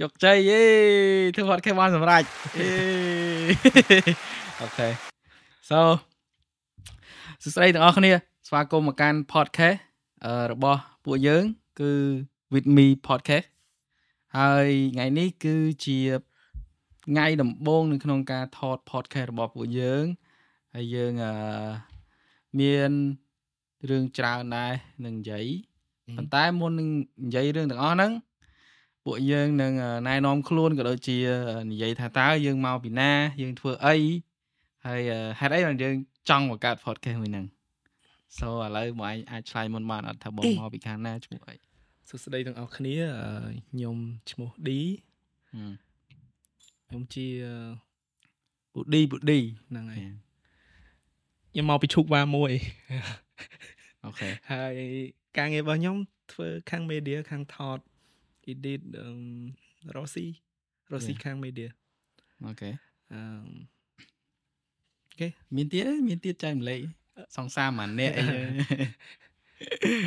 [0.00, 0.62] ជោគជ័យយេ
[1.36, 2.70] ធ្វើ podcast បានសម្រេចយេ
[4.60, 4.88] អូខេ
[5.70, 5.78] so
[7.42, 8.12] សួស្តីទាំងអស់គ្នា
[8.46, 9.78] ស្វាគមន៍មកកាន់ podcast
[10.52, 11.44] របស់ពួកយើង
[11.80, 11.92] គឺ
[12.52, 13.46] with me podcast
[14.36, 15.98] ហើយថ្ងៃនេះគឺជា
[17.06, 20.04] ថ្ងៃដំបូងនៅក្នុងការថត podcast របស់ពួកយើង
[20.74, 21.32] ហើយយើងអឺ
[22.60, 22.90] មាន
[23.88, 24.72] រឿងច្រើនដែរ
[25.04, 25.46] នឹងនិយាយ
[26.16, 26.88] ប៉ុន្តែមុននឹង
[27.24, 28.12] និយាយរឿងទាំងអស់ហ្នឹង
[29.10, 29.72] ពួកយើងនឹង
[30.08, 31.16] ណែនាំខ្លួនក៏ដូចជា
[31.72, 33.96] និយាយថាតើយើងមកពីណា យើងធ្វើអី
[34.86, 35.00] ហើយ
[35.40, 35.94] ហេតុអីបានយើង
[36.28, 37.46] ចង់បង្កើត podcast មួយហ្នឹង
[38.38, 41.56] so ឥឡូវមកឯងអាចឆ្លើយមុនបានអត់ថាបងមកពីខាងណាឈ្មោះអី
[42.08, 42.96] សួស្តីទាំងអស់គ្នា
[43.70, 43.96] ខ្ញុំ
[44.30, 44.68] ឈ្មោះ D
[46.86, 47.26] ខ្ញុំជា
[48.72, 50.02] ពូឌីពូឌីហ្នឹងហើយ
[51.52, 52.52] ខ្ញុំមកពីឈុកវ៉ាមួយ
[54.04, 54.74] OK ហើយ
[55.38, 55.96] ការងាររបស់ខ្ញុំ
[56.32, 57.78] ធ្វើខាង media ខាងថត
[58.52, 58.80] edit
[59.96, 60.26] Rossi
[60.92, 61.68] Rossi ខាង media
[62.44, 62.70] អូខេ
[63.12, 63.20] អឺ
[65.08, 66.80] អូខេមានទៀតមានទៀតចែកម្លែក
[67.36, 68.24] សង្សារមួយនាក់អី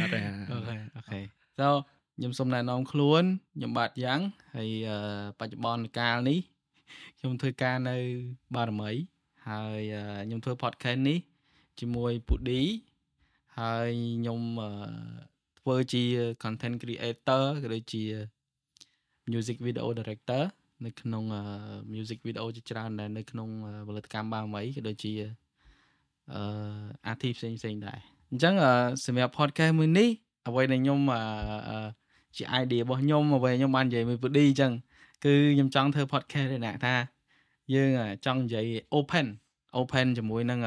[0.02, 0.19] អត់ទេ
[0.52, 1.19] OK OK
[1.59, 1.67] so
[2.17, 3.23] ខ្ញុំសូមណែនាំខ្លួន
[3.56, 4.19] ខ្ញុំបាទយ៉ាង
[4.56, 4.69] ហើយ
[5.39, 6.39] បច្ចុប្បន្នកាលនេះ
[7.17, 7.97] ខ្ញុំធ្វើការនៅ
[8.56, 8.92] បារមី
[9.50, 9.81] ហើយ
[10.25, 11.19] ខ្ញុំធ្វើ podcast នេះ
[11.80, 12.62] ជាមួយពូឌី
[13.59, 14.42] ហើយខ្ញុំ
[15.61, 16.03] ធ្វើជា
[16.43, 18.03] content creator ក៏ដូចជា
[19.31, 20.43] music video director
[20.85, 21.23] នៅក្នុង
[21.93, 23.49] music video ជាច្រើនដែលនៅក្នុង
[23.87, 25.13] ផលិតកម្មបាមីក៏ដូចជា
[26.33, 26.41] អឺ
[27.11, 28.53] artist ផ្សេងផ្សេងដែរអញ្ចឹង
[29.05, 30.09] សម្រាប់ podcast មួយនេះ
[30.47, 30.99] អ្វីដែលខ្ញុំ
[32.37, 34.71] ជា idea របស់ខ្ញុំអ្វីខ្ញុំបាននិយាយមួយពូឌីអញ្ចឹង
[35.23, 36.95] គឺខ្ញុំចង់ធ្វើ podcast ឯណាថា
[37.73, 37.89] យើង
[38.25, 38.65] ចង់និយាយ
[38.97, 39.27] open
[39.79, 40.59] open ជាមួយនឹង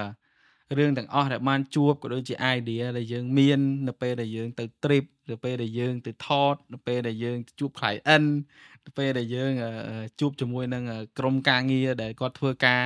[0.79, 8.27] រឿងទាំងអស់ដែលបានជួបក៏ដូចជា idea ដែលយើងមាននៅពេលដែលយើងទៅ trip នៅពេលដែលយើងទៅថតនៅពេលដែលយើងជួប client
[8.87, 9.53] នៅពេលដែលយើង
[10.21, 10.83] ជួបជាមួយនឹង
[11.19, 12.81] ក្រុមការងារដែលគាត់ធ្វើការ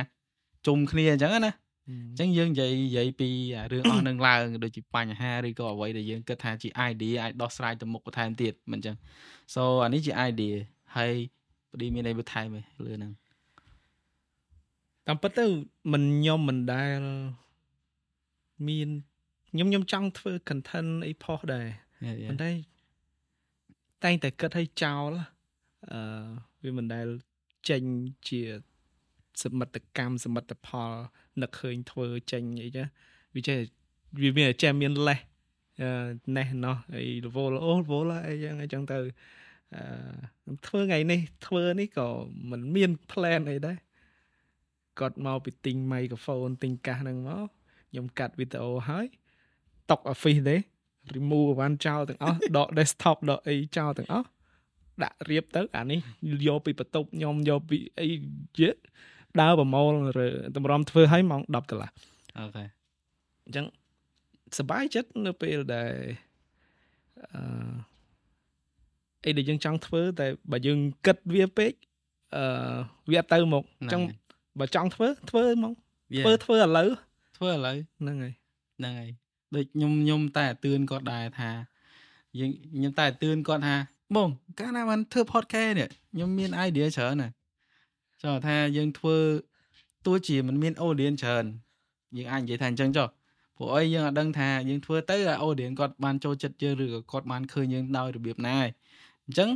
[0.67, 1.53] ជុំគ្នាអញ្ចឹងណា
[1.89, 3.29] អញ្ចឹងយើងនិយាយនិយាយពី
[3.71, 8.95] រឿងអស់នឹងឡើងដូចជាបញ្ហាឬក៏អ្វីដែលយើងគិតថាជា idea អាចដោះស្រាយទៅមុខបន្ថែមទៀតមិនអញ្ចឹង
[9.53, 10.55] so អានេះជា idea
[10.95, 11.13] ហើយ
[11.71, 13.11] បឌីមានអីបន្ថែមទេលើហ្នឹង
[15.07, 15.45] តាមពិតទៅ
[15.91, 16.99] មិនខ្ញុំមិនដែល
[18.67, 18.89] មាន
[19.51, 21.67] ខ្ញុំខ្ញុំចង់ធ្វើ content អីផុសដែរ
[22.29, 22.51] ប៉ុន្តែ
[24.03, 25.11] តែងតែគិតឲ្យចោល
[25.91, 25.99] អឺ
[26.63, 27.07] វាមិនដែល
[27.69, 27.83] ចេញ
[28.27, 28.41] ជា
[29.43, 30.91] សមិទ្ធកម្មសមិទ្ធផល
[31.41, 32.83] នឹកឃើញធ្វើចេញអីចា
[33.35, 33.57] វាចេះ
[34.21, 35.19] វាមានចេះមានលេស
[36.37, 38.97] ណេះណោះអីរវល់អូរវល់អីចឹងអីចឹងទៅ
[39.75, 42.07] អឺធ្វើថ្ងៃនេះធ្វើនេះក៏
[42.49, 43.77] មិនមាន plan អីដែរ
[44.99, 47.49] គាត់មកពីទិញ microphone ទិញកាសហ្នឹងមក
[47.90, 49.06] ខ្ញុំកាត់វីដេអូហើយ
[49.90, 50.56] តុក Office ទេ
[51.16, 54.26] remove បានចោលទាំងអស់ដក desktop ដកអីចោលទាំងអស់
[55.02, 56.00] ដាក់រៀបទៅអានេះ
[56.46, 58.08] យកពីបន្ទប់ខ្ញុំយកពីអី
[58.60, 58.70] យេ
[59.40, 59.92] ដើរប្រមូល
[60.56, 61.90] តម្រាំធ្វើឲ្យម៉ោង10កន្លះ
[62.38, 62.64] អូខេ
[63.44, 63.66] អញ្ចឹង
[64.58, 65.94] សบายចិត្តនៅពេលដែល
[67.34, 67.74] អឺ
[69.26, 71.72] អីដែលយើងចង់ធ្វើតែបើយើងគិតវាពេក
[72.36, 72.44] អឺ
[73.10, 74.02] វាអត់ទៅមកអញ្ចឹង
[74.60, 75.74] បើចង់ធ្វើធ្វើមក
[76.24, 76.90] ធ្វើធ្វើឥឡូវ
[77.39, 78.33] ធ្វើឥឡូវហ្នឹងហើយ
[78.77, 79.11] ហ្នឹងហើយ
[79.55, 81.49] ដូចខ្ញុំខ្ញុំតែអឿនគាត់ដែរថា
[82.39, 83.75] យើងខ្ញុំតែអឿនគាត់ថា
[84.15, 84.29] បង
[84.59, 87.29] កាលណាបានធ្វើ podcast នេះខ្ញុំមាន idea ច្រើនណា
[88.21, 89.17] ចុះថាយើងធ្វើ
[90.05, 91.45] ទោះជាមិនមាន audience ច្រើន
[92.17, 93.07] យើងអាចនិយាយថាអញ្ចឹងចុះ
[93.57, 98.67] ព្រោះអីយើងអត់ដឹងថាយើងធ្វើទៅ audience គាត់បានចូលចិត្តយើងឬក៏គាត់បានឃើញយើងដោយរបៀបណាឯង
[99.25, 99.49] អញ្ចឹង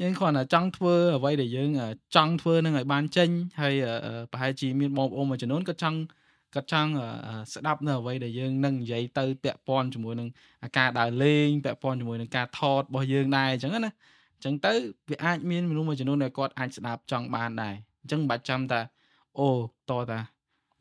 [0.00, 1.70] យើងគ្រាន់តែចង់ធ្វើអ្វីដែលយើង
[2.16, 3.28] ចង់ធ្វើនឹងឲ្យបានចេញ
[3.60, 3.74] ហើយ
[4.32, 5.98] ប្រហែលជាមានបងប្អូនមួយចំនួនក៏ចង់
[6.54, 6.90] គាត់ចង់
[7.52, 10.28] ស្ដាប់នៅអ្វីដែលយើងនឹងនិយាយទៅពាក់ព័ន្ធជាមួយនឹង
[10.78, 13.92] ការដើរលេងពាក់ព័ន្ធជាមួយនឹងការថតរបស់យើងដែរអញ្ចឹងណា
[14.36, 14.72] អញ្ចឹងទៅ
[15.10, 18.80] វាអាចមានមនុស្សមួយចំនួនដែលគាត់អាចស្ដាប់ចង់បានដែរអញ្ចឹងមិនបាច់ចាំតា
[19.38, 19.50] អូ
[19.90, 20.20] តតា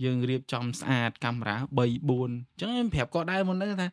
[0.03, 1.87] យើងរៀបចំស្អាតកាមេរ៉ា3 4អ
[2.27, 3.87] ញ្ចឹងខ្ញុំប្រាប់គាត់ដែរមុនហ្នឹងថា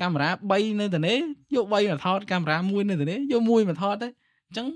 [0.00, 1.18] កាមេរ៉ា3នៅទៅនេះ
[1.54, 4.08] យក3មកថតកាមេរ៉ា1នៅទៅនេះយក1មកថតទៅ
[4.48, 4.66] អញ្ចឹង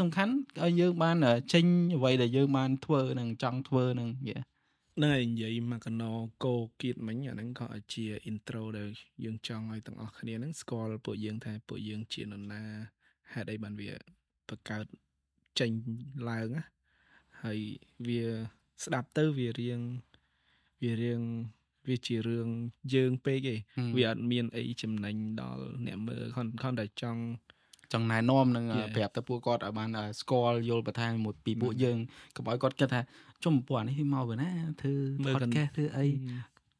[0.00, 0.32] សំខាន់
[0.62, 1.16] ឲ្យយើងបាន
[1.52, 1.64] ចេញ
[1.96, 6.10] អ្វីដែលយើងបានធ្វើនឹងចង់ធ្វើនឹងយេហ្នឹងហើយនិយាយមកកណោ
[6.44, 8.88] កោគៀតមិញអាហ្នឹងក៏ជា intro ដែល
[9.24, 12.62] យើងចង់ឲ្យទាំងអស់គ្នាហ្នឹងស្គាល់ពួកយើងថាពួកយើងជានរណា
[13.32, 13.92] ហេតុអីបានវា
[14.48, 14.84] បង្កើត
[15.60, 15.70] ចេញ
[16.28, 16.62] ឡើងណា
[17.42, 17.58] ហើយ
[18.08, 18.24] វា
[18.84, 19.80] ស្ដាប់ទៅវារៀង
[20.82, 21.22] វារៀង
[21.88, 22.48] វាជារឿង
[22.94, 23.58] យើងពេកឯង
[23.96, 26.26] វាអត់មានអីចំណេញដល់អ្នកមើល
[26.62, 27.22] ខំតែចង់
[27.92, 29.88] ចង់ណែនាំនឹងប្រាប់ទៅពួកគាត់ឲ្យបាន
[30.20, 31.96] ស្គាល់យល់បន្ថែមមួយពីពួកយើង
[32.36, 33.00] កុំឲ្យគាត់គិតថា
[33.44, 34.50] ជុំពួកនេះមកពីណា
[34.80, 34.94] ធ្វើ
[35.24, 36.06] podcast ធ្វើអី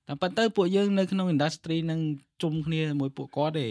[0.08, 2.00] តែប៉ុន្តែពួកយើងនៅក្នុង industry នឹង
[2.42, 3.68] ជុំគ្នាមួយពួកគាត់ទេ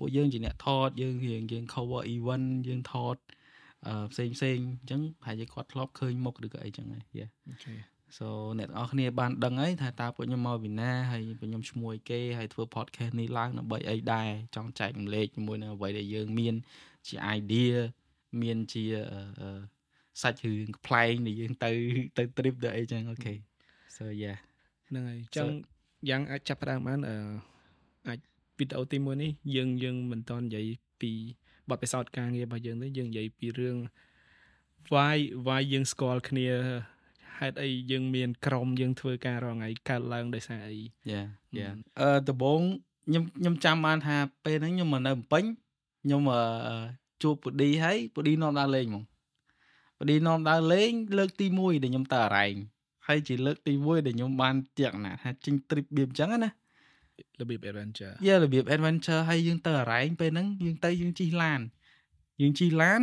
[0.00, 3.16] ពួកយើងជាអ្នកថតយើងរៀងយើង cover event យើងថត
[3.86, 7.74] អឺផ្សេងផ្សេងអញ្ចឹងប្រហែលជាគាត់ធ្លាប់ឃើញមុខឬក៏អីចឹងហើយយេអូខេ
[8.18, 8.26] so
[8.58, 16.54] អ្នកទាំងអស់គ្នាបានដឹងហើយថាតើពួកខ្ញុំមកពីណាហើយពួកខ្ញុំឈ្មោះអីគេហើយធ្វើ podcast នេះឡើងដើម្បីអីដែរចង់ចែករំលែកជាមួយនឹងអ្វីដែលយើងមាន
[17.08, 17.74] ជា idea
[18.42, 18.84] មានជា
[20.22, 21.70] សាច់រឿងប្លែងដែលយើងទៅ
[22.18, 23.34] ទៅ trip ទៅអីចឹងអូខេ
[23.96, 24.38] so yeah
[24.88, 25.48] ហ្នឹងហើយចឹង
[26.08, 27.16] យ៉ាងអាចចាប់ផ្ដើមបានអឺ
[28.08, 28.18] អាច
[28.58, 30.66] វីដេអូទី1នេះយើងយើងមិនតន់និយាយ
[31.00, 31.12] ពី
[31.70, 33.76] បទពិសោធន៍ការងាររបស់យើងទេយើងនិយាយពីរឿង
[34.92, 35.16] why
[35.46, 36.48] why យើងស្គាល់គ្នា
[37.40, 41.22] ហេតុអីយើងមានក្រុមយើងធ្វើការរងថ្ងៃកើតឡើងដោយសារអីយ៉ា
[41.58, 41.68] យ៉ា
[42.00, 42.60] អឺដំបូង
[43.06, 45.44] ខ្ញុំខ្ញុំចាំបានថាពេលហ្នឹងខ្ញុំមកនៅភ្នំពេញ
[46.04, 46.42] ខ្ញុំអឺ
[47.22, 49.04] ជួបពូឌីហើយពូឌីនាំដើរលេងហ្មង
[49.98, 52.54] ពូឌីនាំដើរលេង លើកទី1ដែលខ្ញុំទៅអរ៉ែង
[53.06, 56.50] ហើយជាលើកទី1ដែលខ្ញុំបានទៀកណាថាចេញ trip បៀបអញ្ចឹងណា
[57.40, 61.60] របៀប adventure យ៉ារបៀប adventure ហើយយើងទៅអរ៉ែងពេលហ្នឹងយើងទៅយើងជិះឡាន
[62.40, 63.02] យើងជិះឡាន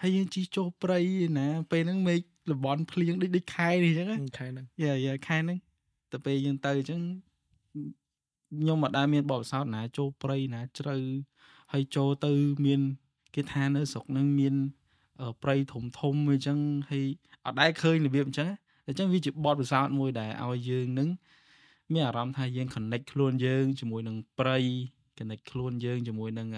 [0.00, 1.00] ហើយយើងជិះចូលព្រៃ
[1.38, 2.20] ណាពេលហ្នឹងមេឃ
[2.52, 4.08] លបន់ភ្លៀងដូចដូចខែនេះអញ្ចឹង
[4.38, 5.58] ខែហ្នឹងយ៉ាយ៉ាខែហ្នឹង
[6.12, 7.00] ទៅពេលយើងទៅអញ្ចឹង
[8.58, 10.96] ខ្ញុំមិនដែលមានបបសោតណាចូលព្រៃណាជ្រៅ
[11.72, 12.32] ហើយចូលទៅ
[12.66, 12.80] មាន
[13.34, 14.54] គេថានៅស្រុកហ្នឹងមាន
[15.42, 16.58] ព្រៃធំធំអញ្ចឹង
[16.90, 17.04] ហើយ
[17.44, 18.48] អត់ដែលឃើញរបៀបអញ្ចឹង
[18.86, 21.08] អញ្ចឹងវាជាបទពិសោធន៍មួយដែលឲ្យយើងនឹង
[21.92, 24.58] មានអារម្មណ៍ថាយើង connect ខ្លួនយើងជាមួយនឹងព្រៃ
[25.18, 26.48] connect ខ្លួនយើងជាមួយនឹង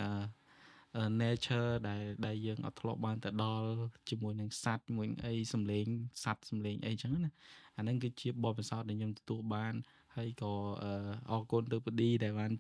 [1.23, 3.69] nature ដែលដែលយើងអត់ធ្លាប់បានទៅដល់
[4.11, 5.87] ជាមួយនឹងសត្វជាមួយអីសំលេង
[6.25, 7.33] សត្វសំលេងអីចឹងណា
[7.77, 9.75] អាហ្នឹងគឺជាបទពិសោធន៍ដែលខ្ញុំទទួលបាន
[10.17, 10.53] ហើយក៏
[11.31, 12.51] អរគុណទៅពឌីដែលបាន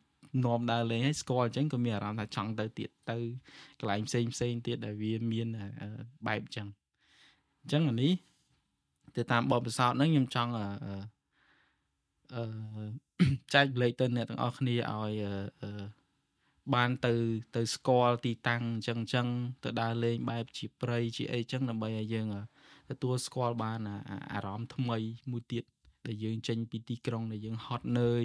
[0.45, 3.17] នាំដើរលេងហើយស្គាល់អញ្ចឹងក៏មានអារម្មណ៍ថាចង់ទៅទៀតទៅ
[3.81, 5.49] កន្លែងផ្សេងផ្សេងទៀតដែលវាមាន
[6.27, 6.69] បែបអញ្ចឹង
[7.63, 8.13] អញ្ចឹងអានេះ
[9.17, 10.67] ទៅតាមបទពិសោធន៍ហ្នឹងខ្ញុំចង់អឺ
[12.35, 12.45] អឺ
[13.55, 15.13] ចែកលេខទៅអ្នកទាំងអស់គ្នាឲ្យ
[15.63, 15.71] អឺ
[16.75, 17.15] បានទៅ
[17.57, 19.27] ទៅស្គាល់ទីតាំងអញ្ចឹងអញ្ចឹង
[19.65, 22.27] ទៅដើរលេងបែបជាព្រៃជាអីចឹងដើម្បីឲ្យយើង
[22.91, 23.81] ទទួលស្គាល់បាន
[24.33, 24.99] អារម្មណ៍ថ្មី
[25.31, 25.65] មួយទៀត
[26.07, 28.25] ដែលយើងចេញពីទីក្រុងដែលយើងហត់នឿយ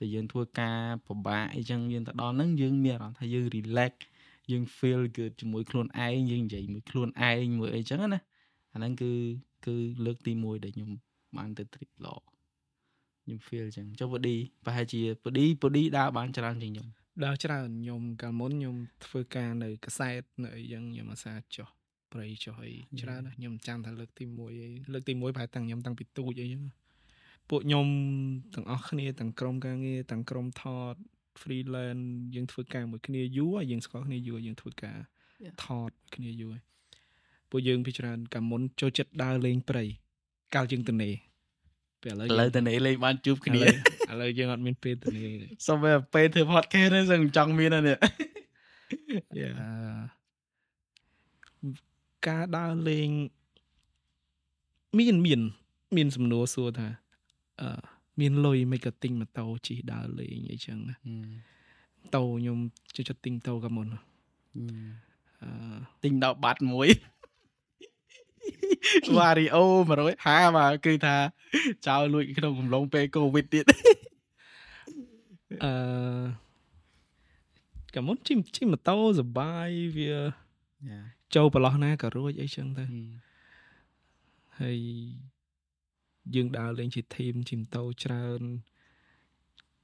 [0.00, 3.92] ដែលយើងធ្វើការពិបាកអីចឹងយើងទៅដល់ហ្នឹងយើងមានអារម្មណ៍ថាយើង relax
[4.50, 8.20] យើង feel good ជាមួយខ្លួនឯងយើងនិយាយមួយខ្លួនឯងមួយអីចឹងណា
[8.72, 9.12] អាហ្នឹងគឺ
[9.66, 9.74] គឺ
[10.04, 10.90] លើកទី1ដែលខ្ញុំ
[11.36, 12.16] បានទៅ trip ល្អ
[13.22, 16.88] ខ្ញុំ feel ចឹងចុះពូឌីប្រហែលជាពូឌីពូឌីដើរបានច្រើនជាងខ្ញុំ
[17.22, 18.76] ដើរច្រើនខ្ញុំកាលមុនខ្ញុំ
[19.06, 21.68] ធ្វើការនៅកសែតនៅអីចឹងខ្ញុំអាសាចុះ
[22.12, 26.62] ព្រៃចុះអីច្រើនណាស់ខ្ញុំចាំថាលើកទី1អីលើកទី1ប្រហែលតាំងខ្ញុំតាំងពីទូចអីចឹង
[27.50, 27.86] ពួកខ្ញុំ
[28.54, 30.94] ទាំងអស់គ្នាទាំងក្រុមការងារទាំងក្រុមថត
[31.40, 34.98] freelance យើងធ្វើការមួយគ្នាយូរយើងស្គាល់គ្នាយូរយើងធ្វើការ
[35.64, 36.54] ថតគ្នាយូរ
[37.50, 39.84] ពួកយើងពីច្រើនកាលមុនចូលចិត្តដើរលេងព្រៃ
[40.54, 41.10] កាលយើងទៅនេ
[42.02, 43.62] ពេលឥឡូវឥឡូវទៅនេលេងបានជួបគ្នា
[44.14, 45.24] ឥឡូវយើងអត់មានពេលទៅនេ
[45.66, 47.96] សុំពេលពេលធ្វើ podcast ហ្នឹងសឹងចង់មានអានេះ
[49.40, 49.50] យ៉ា
[52.28, 53.08] ការដើរលេង
[54.98, 55.40] មានមាន
[55.96, 56.88] មានសំណួរសួរថា
[57.60, 57.80] អឺ
[58.20, 60.96] មានលុយមិនក៏ទិញម៉ូតូជិះដើរលេងអីចឹងណា
[62.00, 62.58] ម៉ូតូខ្ញុំ
[62.96, 63.88] ចូលចិត្តទិញម៉ូតូក៏មុន
[65.42, 66.88] អឺទិញដល់បាត់មួយ
[69.16, 69.62] វ៉ារីអូ
[70.08, 71.16] 150បាទគឺថា
[71.86, 73.64] ចោលលួចក្នុងកំឡុងពេលកូវីដទៀត
[75.64, 75.72] អឺ
[77.94, 80.12] កាមុនជិះជិះម៉ូតូសបាយវា
[81.34, 82.86] ចូលប្រឡោះណាក៏រួចអីចឹងទៅ
[84.60, 84.78] ហើយ
[86.34, 88.40] យើងដើរលេងជាធីមជិះម៉ូតូច្រើន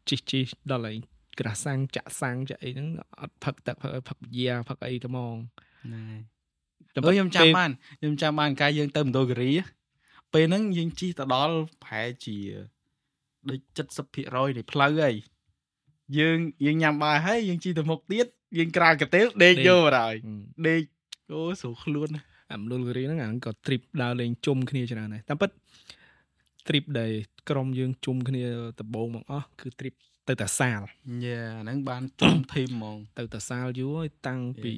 [0.08, 0.98] ជិះជិះដល់ឯង
[1.38, 2.88] ក្រាសាំងចាក់សាំងចាក់អីហ្នឹង
[3.20, 5.34] អត់ផឹកទឹកផឹកផឹកយ៉ាផឹកអីទៅហ្មង
[5.94, 6.04] ណែ
[6.94, 9.50] ដើម្បីខ្ញុំចាំបានខ្ញុំចាំបានកាយយើងទៅមណ្ឌលគិរី
[10.32, 12.36] ពេលហ្នឹងយើងជិះទៅដល់ប្រហែលជា
[13.48, 13.60] ដូច
[14.08, 15.14] 70%នៃផ្លូវហើយ
[16.18, 18.26] យើងយើងញ៉ាំបាយហើយយើងជិះទៅមុខទៀត
[18.58, 20.14] យើងក្រាលកាទេលដេកយកបាហើយ
[20.68, 20.82] ដេក
[21.32, 22.08] អូស្រួលខ្លួន
[22.52, 25.50] អាមណ្ឌលគិរីហ្នឹងអាក៏ trip ដើរលេងជុំគ្នាច្រើនដែរតាមពិត
[26.68, 27.12] trip ដែល
[27.50, 28.42] ក្រុមយើងជុំគ្នា
[28.80, 29.94] ដំបូងមកអស់គឺ trip
[30.28, 30.80] ទៅតាសាល
[31.24, 34.74] យ៉ាហ្នឹងបានជុំធីមហ្មងទៅតាសាលយូរហើយតាំងពី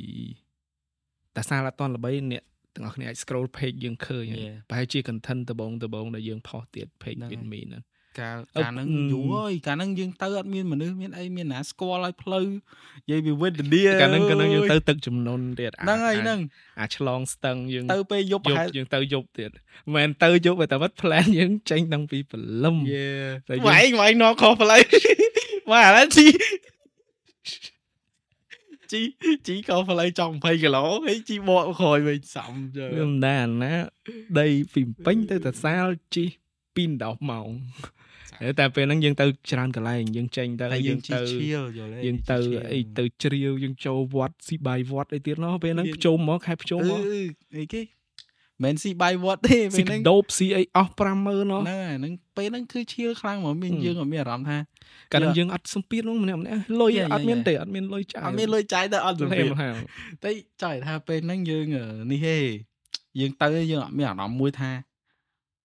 [1.36, 2.42] តាសាលអត់តល្បីអ្នក
[2.74, 4.24] ទាំងអស់គ្នាអាច scroll page យើងឃើញ
[4.68, 7.82] ប្រហែលជា content ដបងដបងដែលយើងផុសទៀត page មានមីហ្នឹង
[8.20, 16.38] កាលកាលហ្នឹងយូរហើយកាលហ្នឹងយើងទៅអត់មានមនុស្សមានអីមានណាស្គាល់ឲ្យផ្លូវនិយាយពីវិទ្យាកាលហ្នឹងកាលហ្នឹងយើងទៅទឹកចំនួនទៀតហ្នឹងហើយហ្នឹង
[16.80, 23.08] អាឆ្លងស្ទឹងយើងទៅពេលយប់ប្រហែលយើងទៅយប់ទៀតមិនមែនទៅយប់តែវត្ត plan យើងចេញតាំងពីព្រលឹមយេ
[23.66, 24.80] វាយវាយនាំខុសផ្លូវ
[25.70, 26.26] មកឥឡូវជី
[28.92, 29.02] ជី
[29.46, 33.74] ជីក៏ផ្លូវចង់20គីឡូហើយជីបកក្រោយវិញសំយើមិនដែរណា
[34.40, 36.24] ដីពីពេញទៅតាសាលជី
[36.74, 37.50] ពី10ម៉ោង
[38.60, 41.18] តែពេលហ្នឹងយើងទៅច្រើនកន្លែងយើងចេញទៅយើងទៅ
[42.06, 42.36] យើងទៅ
[42.72, 47.00] អីទៅជ្រាវយើងចូលវត្តស៊ីបាយវត្តអីទៀតណោះពេលហ្នឹងភ្ជុំមកខែភ្ជុំមក
[47.58, 47.82] អីគេ
[48.64, 54.58] មិនស៊ីបាយវត្តទេពេលហ្នឹងដូបស៊ីអីអស់50000ណោះហ្នឹងហ្នឹងពេលហ្នឹងគឺឈៀលខ្លាំងមកមានយើងអត់មានអារម្មណ៍ថា
[55.12, 59.42] កាលយើងអត់សំពីនោះម្នាក់ម្នាក់លុយអត់មានទេអត់មានលុយចាយអត់មានលុយចាយទៅអត់សំពី
[60.24, 60.30] តែ
[60.62, 61.66] ចង់ថាពេលហ្នឹងយើង
[62.12, 62.38] នេះហេ
[63.20, 64.70] យើងទៅយើងអត់មានអារម្មណ៍មួយថា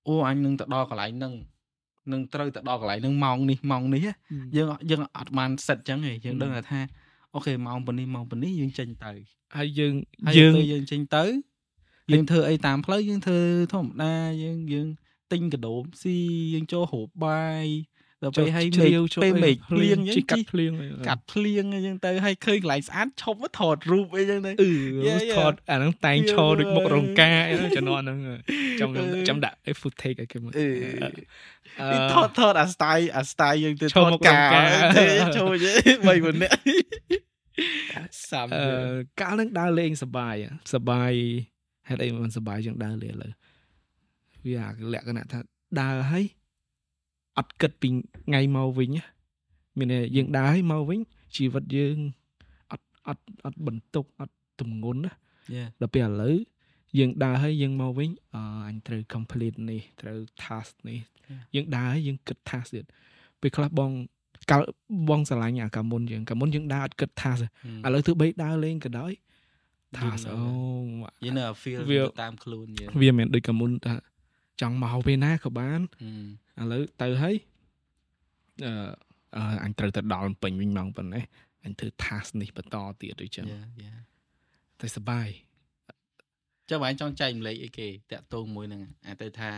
[0.07, 1.33] អូអញនឹងទៅដល់កន្លែងហ្នឹង
[2.11, 4.01] នឹងត្រូវទៅដល់កន្លែងហ្នឹងម៉ោងនេះម៉ោងនេះ
[4.55, 6.79] យើងយើងអត់បានសិតចឹងទេយើងដឹងថា
[7.33, 9.11] អូខេម៉ោងប៉ុណ្នេះម៉ោងប៉ុណ្នេះយើងចេញទៅ
[9.55, 9.93] ហើយយើង
[10.37, 11.23] យើងយើងចេញទៅ
[12.11, 13.41] យើងធ្វើអីតាមផ្លូវយើងធ្វើ
[13.73, 14.87] ធម្មតាយើងយើង
[15.31, 16.17] ទិញកដោមស៊ី
[16.53, 17.65] យើងចូលហូបបាយ
[18.23, 20.71] ដល់ពេលឲ្យមេឃពេលមេឃភ្លៀងជីកាត់ភ្លៀង
[21.07, 28.19] កាត់ភ្លៀងអញ្ចឹងទៅឲ្យឃើញកន្លែងស្អាតឈប់មកថតរូបអីចឹងទៅអឺថតអាហ្នឹងតែងឈរដូចមុខរង្ការអីជំនាន់ហ្នឹង
[28.79, 28.89] ចាំ
[29.27, 35.05] ចាំដាក់ footage ឲ្យគេមើលអឺថតថតអា style អា style យើងទៅថតការទេ
[35.37, 35.73] ចូលយេ
[36.07, 36.59] បីម្នាក់
[38.31, 38.47] សាំ
[39.21, 40.35] កាលហ្នឹងដើរលេងសបាយ
[40.73, 41.11] សបាយ
[41.89, 43.33] ហេតុអីមិនសបាយជាងដើរលេងឥឡូវ
[44.45, 45.39] វាលក្ខណៈថា
[45.81, 46.25] ដើរហើយ
[47.37, 47.89] អត់គិតពី
[48.27, 48.89] ថ្ងៃមកវិញ
[49.79, 50.99] មានយើងដើរឲ្យមកវិញ
[51.35, 51.97] ជីវិតយើង
[52.71, 55.11] អត់អត់អត់បន្ទុកអត់ទម្ងន់ណា
[55.81, 56.37] ដល់ពេលឥឡូវ
[56.97, 60.99] យើងដើរឲ្យយើងមកវិញអអញត្រូវ complete នេះត្រូវ task នេះ
[61.55, 62.85] យើងដើរឲ្យយើងគិត task ទៀត
[63.41, 63.91] ពេលខ្លះបង
[64.51, 64.61] កាល
[65.09, 67.41] បងស្រឡាញ់អាកាមុនយើងកាមុនយើងដើរអត់គិត task
[67.85, 69.11] ឥឡូវទោះបីដើរលេងក៏ដោយ
[69.97, 70.41] task អូ
[71.25, 71.79] យើងនៅ feel
[72.23, 73.93] តាមខ្លួនយើងវាមិនដូចកាមុនថា
[74.61, 75.79] ចង់មកពេលណាក៏បាន
[76.59, 77.35] ឥឡូវទៅហើយ
[78.65, 81.23] អឺអញត្រូវទៅដល់ពេញវិញម៉ោងប៉ុណ្ណេះ
[81.65, 83.45] អញធ្វើ task នេះបន្តទៀតដូចចឹង
[84.81, 85.29] តែសបាយ
[86.69, 89.51] ចាំបងចង់ចែកម្លែកអីគេតាក់ទងមួយហ្នឹងអាទៅថា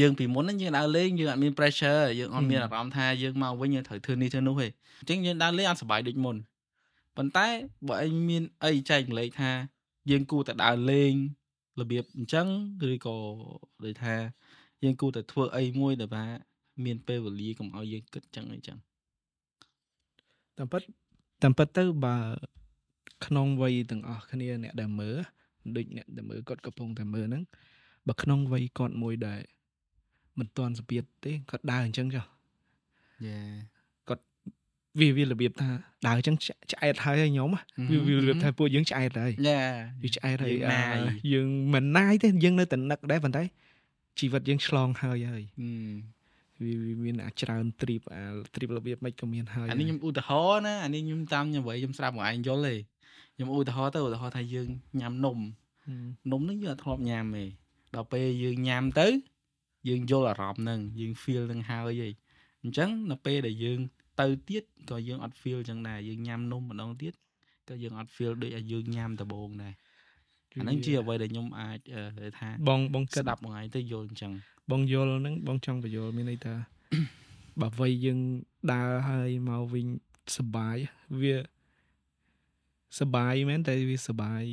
[0.00, 4.68] យើងពីមុនហ្នឹងយើងដើរលេងយើងអត់មាន pressure យើងអត់មានអារម្មណ៍ថាយើងមកវិញយើងត្រូវធ្វើនេះធ្វើនោះទេ
[5.00, 6.36] អញ្ចឹងយើងដើរលេងអត់សប្បាយដូចមុន
[7.16, 7.48] ប៉ុន្តែ
[7.88, 9.50] បើឯងមានអីចែកម្លែកថា
[10.10, 11.12] យើងគួរតែដើរលេង
[11.80, 12.46] របៀបអញ្ចឹង
[12.90, 13.16] ឬក៏
[13.84, 14.14] ដូចថា
[14.82, 16.24] យើងគួរតែធ្វើអីមួយដែលថា
[16.84, 18.78] មានពេលវេលាកុំឲ្យយើងគិតចឹងអីចឹង
[20.58, 20.82] តាមពិត
[21.42, 22.16] តាមពិតទៅបើ
[23.26, 25.16] ក្នុងវ័យទាំងអស់គ្នាអ្នកដែលមើល
[25.76, 27.44] ដូចអ្នកដែលមើលគាត់កំពុងតែមើលហ្នឹង
[28.08, 29.40] បើក្នុងវ័យគាត់មួយដែល
[30.38, 32.24] មិនទាន់សម្ពាធទេគាត់ដើរអញ្ចឹងចុះ
[33.26, 33.38] យ៉ា
[33.78, 33.79] គាត់
[34.98, 35.70] វាវារបៀបថា
[36.06, 36.36] ដើរអញ្ចឹង
[36.72, 37.48] ឆ្អែតហើយខ្ញុំ
[37.92, 39.60] វាវារបៀបថាពួកយើងឆ្អែតហើយយ៉ា
[40.02, 40.54] វាឆ្អែតហើយ
[41.32, 43.42] យើងមិនណាយទេយើងនៅតែនឹកដែរប៉ុន្តែ
[44.18, 45.44] ជីវិតយើងឆ្លងហើយហើយ
[46.62, 48.22] វាមានអាច្រើនទ្រីបអា
[48.54, 52.74] ទ្រីបរបៀបមិនក៏មានហើយអានេះខ្ញុំឧទាហរណ៍ណាអានេះខ្ញុំតាមខ្ញុំវិញខ្ញុំស្រាប់មកឯងយល់ទេ
[53.34, 54.68] ខ្ញុំឧទាហរណ៍ទៅឧទាហរណ៍ថាយើង
[55.00, 55.38] ញ៉ាំនំ
[56.32, 57.44] នំនេះយើងអត់ធ្លាប់ញ៉ាំទេ
[57.94, 59.08] ដល់ពេលយើងញ៉ាំទៅ
[59.88, 62.08] យើងយល់អារម្មណ៍ហ្នឹងយើង feel នឹងហើយហី
[62.62, 63.80] អញ្ចឹងនៅពេលដែលយើង
[64.20, 67.14] ទៅទៀតក៏យើងអត់ feel អញ្ចឹងដែរយើងញ៉ាំនំម្ដងទៀត
[67.68, 69.74] ក៏យើងអត់ feel ដូចឲ្យយើងញ៉ាំដំបូងដែរ
[70.52, 71.78] អាហ្នឹងជាអ្វីដែលខ្ញុំអាច
[72.38, 74.32] ថាបងបងគិតស្ដាប់មួយថ្ងៃទៅយល់អញ្ចឹង
[74.70, 76.54] បងយល់ហ្នឹងបងចង់បញ្យល់មានន័យថា
[77.60, 78.18] បើវ័យយើង
[78.72, 79.86] ដើរហើយមកវិញ
[80.36, 80.76] សបាយ
[81.20, 81.36] វា
[83.00, 84.44] សបាយមែនតែវាសបាយ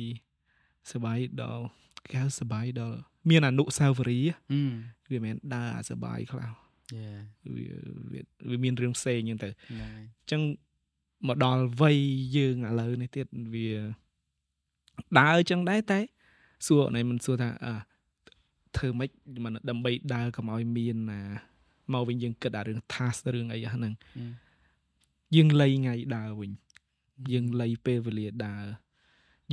[0.92, 1.64] សបាយដល់
[2.10, 2.98] គេហៅសបាយដល់
[3.30, 4.32] មានអនុសាវរីយ៍
[5.10, 6.50] វាមិនដើរអាសបាយខ្លះ
[6.94, 7.66] វា
[8.50, 9.72] វាមានរឿងផ្សេងហ្នឹងទៅអ
[10.24, 10.42] ញ្ចឹង
[11.28, 11.98] មកដល់វ័យ
[12.36, 13.68] យើងឥឡូវនេះទៀតវា
[15.18, 16.00] ដើរអញ្ចឹងដែរតែ
[16.66, 17.74] សួរណៃមិនសួរថាអឺ
[18.76, 19.10] ធ្វើម៉េច
[19.44, 21.20] មិនដើម្បីដើរកុំឲ្យមានណា
[21.92, 23.92] មកវិញយើងគិតអារឿង task រឿងអីហ្នឹង
[25.36, 26.50] យើងលៃថ្ងៃដើរវិញ
[27.32, 28.64] យើងលៃពេលវេលាដើរ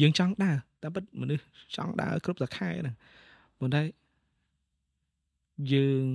[0.01, 1.43] យើងចង់ដើរតែពិតមនុស្ស
[1.75, 2.95] ចង់ដើរគ្រប់តែខែហ្នឹង
[3.59, 3.81] ប៉ុន្តែ
[5.73, 6.05] យើង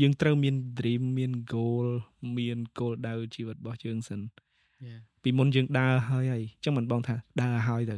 [0.00, 1.86] យើងត្រូវមាន dream មាន goal
[2.38, 4.20] មានគោលដៅជីវិតរបស់យើងសិន
[5.22, 7.96] ពីមុនយើងដើរហើយហើយអញ្ចឹងមិនបងថាដើរហើយទៅ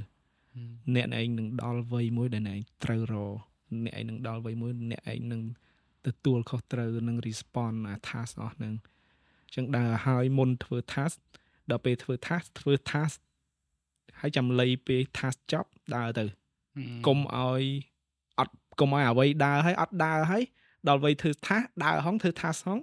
[0.95, 3.15] អ្នកឯងនឹងដល់វ័យមួយដែលអ្នកឯងត្រូវរ
[3.85, 5.43] អ្នកឯងនឹងដល់វ័យមួយអ្នកឯងនឹង
[6.07, 8.75] ទទួលខុសត្រូវនឹង respond អា task អស់ហ្នឹង
[9.47, 11.17] អញ្ចឹងដើរឲ្យមុនធ្វើ task
[11.71, 13.17] ដល់ពេលធ្វើ task ធ្វើ task
[14.21, 16.25] ហើយចាំលៃពេល task ចប់ដើរទៅ
[17.07, 17.63] កុំឲ្យ
[18.39, 20.43] អត់កុំឲ្យអ្វីដើរហើយអត់ដើរហើយ
[20.89, 22.81] ដល់វ័យធ្វើ task ដើរហងធ្វើ task ហង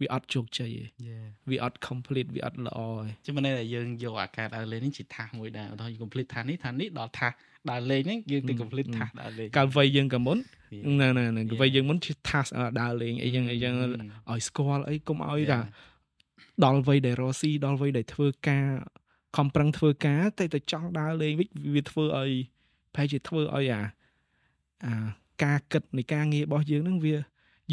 [0.00, 1.14] វាអត់ជោគជ័យទេ
[1.50, 7.32] វាអត់ complete វាអត់ល្អទេជាមិនតែយើងយកអាការដើរលេងនេះជាថាសមួយដែរឧទាហរណ៍ complete ថាសនេះថានេះដល់ថាស
[7.70, 10.38] ដើរលេងហ្នឹងយើងទៅ complete ថាសដើរលេងកាលវ័យយើងក៏មុន
[11.00, 11.24] ណែណែ
[11.60, 13.74] វ័យយើងមុនជា task ដើរលេងអីចឹងអីចឹង
[14.30, 15.60] ឲ្យស្គាល់អីកុំឲ្យថា
[16.64, 18.66] ដល់វ័យដែលរស់ស៊ីដល់វ័យដែលធ្វើការ
[19.36, 22.30] ខំប្រឹងធ្វើការតែទៅចង់ដើរលេងវិញវាធ្វើឲ្យ
[22.94, 23.82] ប្រហែលជាធ្វើឲ្យអា
[24.84, 24.94] អា
[25.44, 27.16] ការគិតនៃការងាររបស់យើងហ្នឹងវា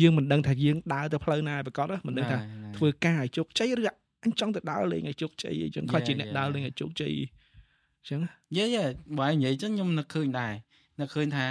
[0.01, 2.38] យើងមិនដឹងថាយើងដើរទៅផ្លូវណាប្រកបមិនដឹងថា
[2.77, 3.84] ធ្វើការឲ្យជោគជ័យឬ
[4.24, 8.20] អញចង់ទៅដើរលេងឲ្យជោគជ័យអីចឹងខ្លាចជាអ្នកដើរលេងឲ្យជោគជ័យអញ្ចឹង
[8.58, 8.84] យេយេ
[9.20, 10.53] បើនិយាយចឹងខ្ញុំនឹកឃើញដែរ
[11.00, 11.48] នឹកឃើញថា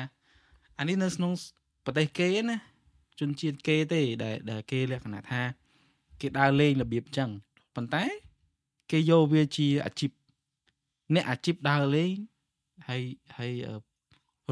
[0.78, 1.32] អានេះនៅក្នុង
[1.84, 2.56] ប្រទេសគេណា
[3.20, 5.40] ជនជាតិគេទេដែលដែលគេលក្ខណៈថា
[6.20, 7.30] គេដើរលេងរបៀបចឹង
[7.76, 8.04] ប៉ុន្តែ
[8.90, 10.10] គេយកវាជាអាជីព
[11.14, 12.12] អ្នកអាជីពដើរលេង
[12.88, 13.02] ហើយ
[13.36, 13.52] ហើយ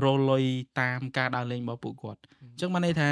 [0.05, 0.45] រលុយ
[0.81, 3.09] តាមការដើរលេងរបស់ពួកគាត់អញ្ចឹងបានន័យថា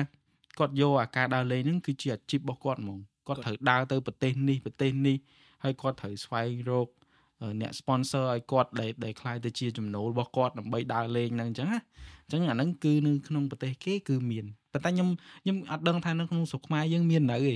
[0.58, 5.16] គាត់យកអាការដើរលេងហ្នឹងគឺជាអាជីពរបស់គាត់ហ្មងគាត់ត្រូវដើរទៅប្រទេសនេះប្រទេសនេះ
[5.64, 6.88] ហើយគាត់ត្រូវស្វែងរក
[7.60, 11.80] អ្នក sponsor ឲ្យគាត់ដែលដែលខ្លាយទៅជាចំណូលរបស់គាត់ដើម្បីដើរលេងហ្នឹងអញ្ចឹងណា
[12.24, 15.08] អញ្ចឹងអាហ្នឹងគឺនៅក្នុងប្រទេសគេគឺមានប៉ុន្តែខ្ញុំ
[15.42, 17.54] ខ្ញុំអត់ដឹងថានៅក្នុងស្រុកខ្មែរយើងមាននៅទេ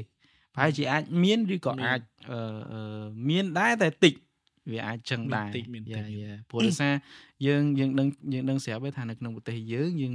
[0.55, 2.01] ប្រហែលជាអាចមានឬក៏អាច
[3.29, 4.15] មានដែរតែតិច
[4.73, 5.49] វាអាចចឹងដែរ
[5.93, 6.95] យ៉ាយ៉ាព្រោះដោយសារ
[7.47, 10.15] យើងយើងដឹងយើងដឹងស្រាប់ទេថានៅក្នុងប្រទេសយើងយើង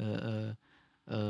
[0.00, 0.08] អឺ
[1.12, 1.20] អឺ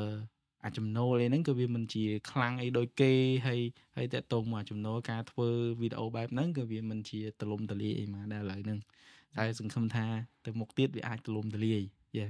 [0.65, 3.13] អាចំណូលអីហ្នឹងក៏វាមិនជាខ្លាំងអីដូចគេ
[3.47, 3.61] ហើយ
[3.97, 5.49] ហើយតកតងមកចំណូលការធ្វើ
[5.81, 8.79] វីដេអូបែបហ្នឹងក៏វាមិនជាទលំទលាយអីមកដែរឥឡូវហ្នឹង
[9.37, 10.07] តែសង្ឃឹមថា
[10.45, 11.83] ទៅមុខទៀតវាអាចទលំទលាយ
[12.17, 12.29] យេឥ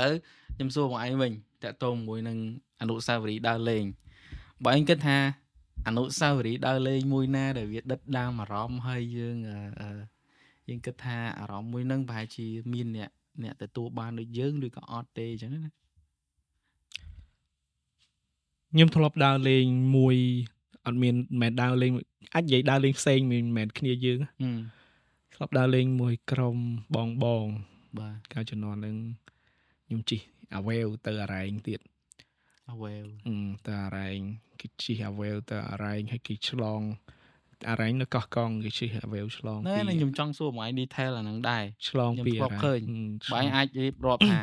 [0.00, 0.12] ឡូវ
[0.54, 1.32] ខ្ញុំសួរបងឯងវិញ
[1.64, 2.38] តកតងមួយនឹង
[2.80, 3.84] អនុសាវរីយ៍ដើរលេង
[4.64, 5.18] បើឯងគិតថា
[5.86, 9.36] អនុសាវរីយ៍ដើរលេងមួយណា ដែលវាដិតដាមអារម្មណ៍ហើយយើង
[10.68, 13.10] យើងគិតថាអារម្មណ៍មួយហ្នឹងប្រហែលជាមានអ្នក
[13.42, 15.70] អ្នកទទួលបានដូចយើងឬក៏អត់ទេអញ្ចឹងណា
[18.76, 19.64] ខ្ញុំធ្លាប់ដើរលេង
[19.96, 20.16] មួយ
[20.86, 21.92] អត់មានមិនដើរលេង
[22.34, 24.18] អាចនិយាយដើរលេងផ្សេងមិនមែនគ្នាយើង
[25.34, 26.56] ធ្លាប់ដើរលេងមួយក្រុម
[26.96, 27.46] បងបង
[27.98, 28.96] បាទកាលជំនាន់ហ្នឹង
[29.86, 30.20] ខ្ញុំជិះ
[30.54, 31.80] អាវែវទៅអារ៉ែងទៀត
[32.70, 33.04] អាវែវ
[33.66, 34.18] ទៅអារ៉ែង
[34.60, 36.82] គេជិះអាវែវទៅអារ៉ែងហើយគេឆ្លង
[37.70, 42.80] អារ៉ែងនៅកោះកងគេជិះអាវែវឆ្លងពីណែខ្ញុំចង់សួរមួយ detail អាហ្នឹងដែរឆ្លងពីអារ៉ែងឃើញ
[43.32, 44.40] បើអាចរៀបរាប់ថា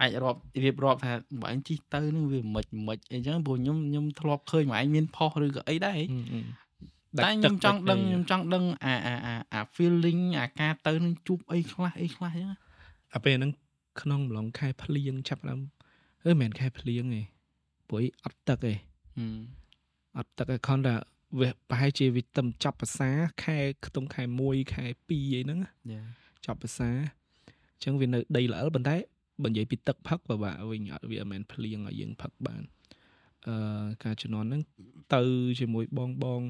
[0.00, 5.98] អាចរាប់រៀបរាប់ថាបើឯងជីទៅនឹងវាមិនមិនអីចឹងព្រោះខ្ញុំខ្ញុំធ្លាប់ឃើញមកឯងមានផុសឬក៏អីដែរ
[7.18, 9.14] តែខ្ញុំចង់ដឹងខ្ញុំចង់ដឹងអាអា
[9.52, 12.48] អា feeling អាការទៅនឹងជួបអីខ្លះអីខ្លះចឹង
[13.14, 13.52] អាពេលហ្នឹង
[14.00, 15.60] ក្នុងម្លងខែភ្លៀងចាប់ដើម
[16.24, 17.22] អឺមិនមែនខែភ្លៀងទេ
[17.88, 18.72] ព្រោះអត់ទឹកទេ
[20.18, 20.94] អត់ទឹកឯខនតែ
[21.40, 23.08] វាប្រហែលជាវាទឹមចាប់ភាសា
[23.44, 25.58] ខែខ្ទង់ខែ1ខែ2អីហ្នឹង
[26.46, 26.88] ចាប់ភាសា
[27.74, 28.96] អញ្ចឹងវានៅដីល្អិលប៉ុន្តែ
[29.42, 32.62] បើនិយាយពីទឹកផឹកពិបាកវិញអត់វាមិនមែនភ្លៀងឲ្យយើងផឹកបាន
[33.46, 34.62] អឺការជំនាន់ហ្នឹង
[35.14, 35.22] ទៅ
[35.60, 36.42] ជាមួយបងបង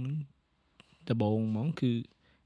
[1.09, 1.91] ដំបងហ្មងគឺ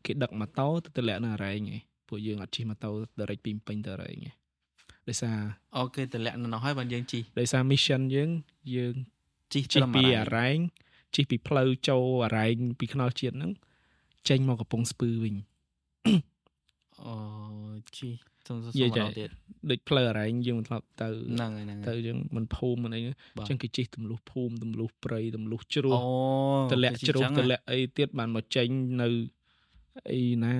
[0.04, 4.34] គេដឹកម៉ូតូទៅទម្លាក់នៅអរ៉ែងឯងពួកយើងអត់ជិះម៉ូតូ direct ពីពេញទៅអរ៉ែងឯង
[5.08, 5.38] ដោយសារ
[5.76, 8.30] អូគេទម្លាក់នៅនោះហើយបានយើងជិះដោយសារ mission យើង
[8.76, 8.94] យើង
[9.52, 9.62] ជិះ
[9.94, 10.58] ពីអរ៉ែង
[11.14, 13.52] ជិះពីផ្លូវចូលអរ៉ែងពីខ្នល់ជាតិហ្នឹង
[14.28, 15.34] ចេញមកកំពង់ស្ពឺវិញ
[17.02, 17.14] អូ
[17.96, 18.12] ជិះ
[18.48, 18.72] សុំសុំ
[19.18, 19.30] ទៀត
[19.70, 25.94] ដូចផ្លូវអរ៉ែងយើងមិនធ្លាប់ទៅហ្នឹងហើយហ្នឹងទៅយើងមិនភូមិមិនអីអញ្ចឹងគេជិះទម្លុះភូមិទម្លុះព្រៃទម្លុះជ្រោះ
[26.72, 28.68] តម្លាក់ជ្រោះតម្លាក់អីទៀតបានមកចេញ
[29.02, 29.08] នៅ
[30.12, 30.54] អីណា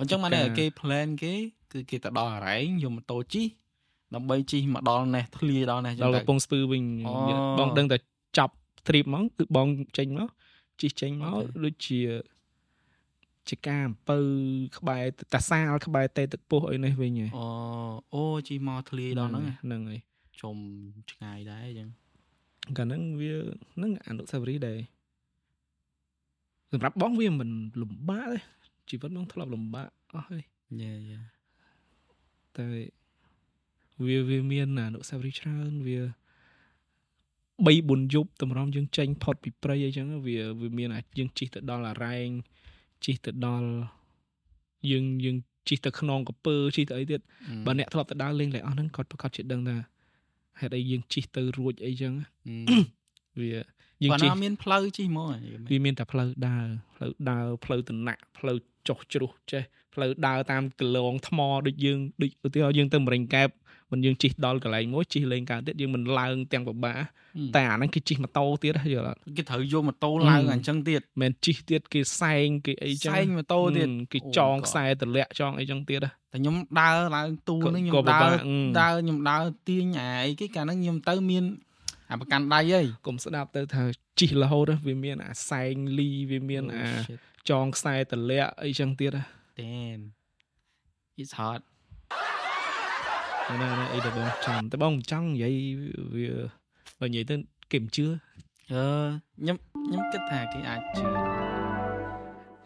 [0.00, 1.34] អញ្ចឹងមកគេ plan គេ
[1.72, 3.46] គឺគេទៅដល់អរ៉ែងយកម៉ូតូជិះ
[4.14, 6.82] ដើម្បីជិះមកដល់នេះធ្លាដល់នេះដល់កំពង់ស្ពឺវិញ
[7.58, 7.96] បងដឹងតែ
[8.38, 8.54] ចាប់
[8.86, 10.28] trip ហ្មងគឺបងចេញមក
[10.80, 11.98] ជិះចេញមកដូចជា
[13.48, 14.18] ជាការអំពៅ
[14.78, 17.46] ក្បែរតាសាលក្បែរតេទឹកពោះអីនេះវិញហ៎អូ
[18.14, 20.00] អូជីមកធ្លាយដល់ហ្នឹងហ្នឹងហើយ
[20.40, 20.56] ជុំ
[21.12, 21.88] ឆ្ងាយដែរអញ្ចឹង
[22.78, 23.34] កាលហ្នឹងវា
[23.74, 24.78] ហ្នឹងអនុស្សាវរីយ៍ដែរ
[26.72, 27.50] សម្រាប់បងវាមិន
[27.80, 28.38] លំបាកទេ
[28.90, 30.44] ជីវិតបងធ្លាប់លំបាកអស់ហើយ
[30.80, 31.20] យ៉ាយ៉ា
[32.56, 32.66] តែ
[34.06, 36.00] វាវាមានអនុស្សាវរីយ៍ច្រើនវា
[37.66, 42.28] 3 4យប់តម្រាំយើងចេញផុតពីព្រៃអីចឹងវាវាមានអាចយើងជិះទៅដល់អារ៉ែង
[43.04, 43.68] ជិះទៅដល់
[44.90, 45.36] យើងយើង
[45.68, 47.20] ជិះទៅខ្នងកពើជិះទៅអីទៀត
[47.66, 49.76] បើអ្នកធ្លាប់ទៅដើរលេងលេងអស់ហ្នឹងគាត់ប្រកាសជាដឹងថា
[50.60, 52.12] ហេតុអីយើងជិះទៅរួចអីចឹង
[53.40, 53.48] វា
[54.02, 55.26] យើងជិះមានផ្លូវជិះមក
[55.70, 58.56] វាមានតែផ្លូវដើរផ្លូវដើរផ្លូវតំណាក់ផ្លូវ
[58.88, 59.62] ចុះជ្រុះចេះ
[59.94, 63.48] ផ្លូវដើរតាមកលងថ្មដូចយើងដូចឧទាហរណ៍យើងទៅមរេងកែប
[63.92, 66.98] មិនយើងជិះដល់កន្លែងមួយជិះលេងកើតទៀតយើងមិនឡើងទាំងពិបាក
[67.54, 78.34] តែអាហ្នឹងគេជិះម៉ូតូទៀតយល់គេត្រូវយកម៉ូតូឡើងអញ្ចឹងទៀតមិនជិះទៀតគេសែងគេអីចឹងសែងម៉ូតូទៀតគេចងខ្សែតម្លាក់ចងអីចឹងទៀតតែខ្ញុំដើរឡើងទូនេះខ្ញុំដើរ
[78.80, 81.44] ដើរខ្ញុំដើរទាញអាអីគេកាលហ្នឹងខ្ញុំទៅមាន
[82.10, 83.82] អាប្រកាន់ដៃហីកុំស្ដាប់ទៅថា
[84.20, 86.88] ជិះរហូតវាមានអាសែងលីវាមានអា
[87.50, 89.10] ចងខ្សែតម្លាក់អីចឹងទៀត
[89.58, 90.02] Damn
[91.20, 91.62] it's hard
[93.60, 95.54] ណាអីដែលបងចាំតែបងចង់និយាយ
[96.14, 96.30] វា
[97.00, 97.34] បើនិយាយទៅ
[97.72, 98.06] គេមិនជឿ
[98.72, 98.84] អឺ
[99.38, 101.02] ខ្ញុំខ្ញុំគិតថាគេអាចជឿ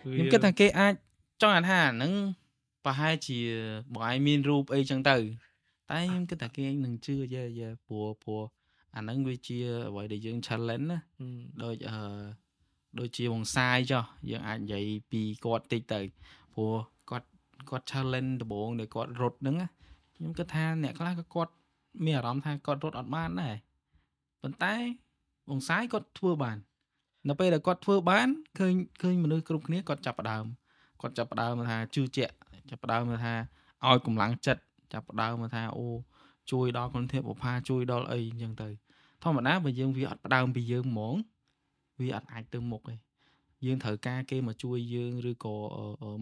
[0.00, 0.94] ខ្ញុំគិតថាគេអាច
[1.42, 2.12] ចង់ថាហ្នឹង
[2.84, 3.38] ប្រហែលជា
[3.94, 5.16] បងឯងមានរូបអីចឹងទៅ
[5.90, 8.42] តែខ្ញុំគិតថាគេនឹងជឿយេយេព្រោះព្រោះ
[8.96, 10.98] អាហ្នឹងវាជាអ្វីដែលយើង challenge ណា
[11.62, 11.98] ដូចអឺ
[12.98, 16.00] ដូចជាវងសាយចុះយើងអាចនិយាយពីគាត់តិចទៅ
[16.54, 16.74] ព្រោះ
[17.10, 17.28] គាត់
[17.68, 19.56] គាត់ challenge ដំបូងដែលគាត់រត់ហ្នឹង
[20.24, 21.52] ខ្ញុំគិតថាអ្នកខ្លះក៏គាត់
[22.04, 23.54] មានអារម្មណ៍ថាគាត់រត់អត់បានដែរ
[24.42, 24.74] ប៉ុន្តែ
[25.50, 26.56] វងសាយគាត់ធ្វើបាន
[27.28, 30.44] នៅពេលដែលគាត់ធ្វើបានឃើញឃើញមនុស្សគ្រប់គ្នាគាត់ចាប់ផ្ដើម
[31.00, 32.34] គាត់ចាប់ផ្ដើមថាជឿជាក់
[32.70, 33.34] ចាប់ផ្ដើមថា
[33.86, 35.86] ឲ្យកម្លាំងចិត្តចាប់ផ្ដើមថាអូ
[36.50, 38.68] ជួយដល់គុណធម៌បុផាជួយដល់អីអញ្ចឹងទៅ
[39.22, 41.14] ធម្មតាបើយើងវាអត់ផ្ដើមពីយើងហ្មង
[42.00, 42.96] វាអត់អាចទៅមុខទេ
[43.64, 45.54] យើងត្រូវការគេមកជួយយើងឬក៏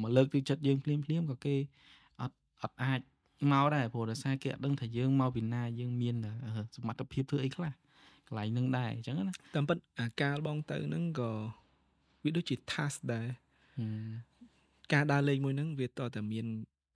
[0.03, 1.57] មកលើកទឹកចិត្តយើងភ្លាមភ្លាមក៏គេ
[2.21, 3.01] អត់អត់អាច
[3.51, 6.15] មកដែរព្រោះដោយសារគេអត់ដឹងថាយើងមកពីណាយើងមាន
[6.77, 7.73] សមត្ថភាពធ្វើអីខ្លះ
[8.27, 11.31] កន្លែងនឹងដែរអញ្ចឹងណាតាមពិតអាការបងទៅហ្នឹងក៏
[12.25, 13.27] វាដូចជា task ដែរ
[14.93, 16.47] ការដើរលេងមួយហ្នឹងវាតតែមាន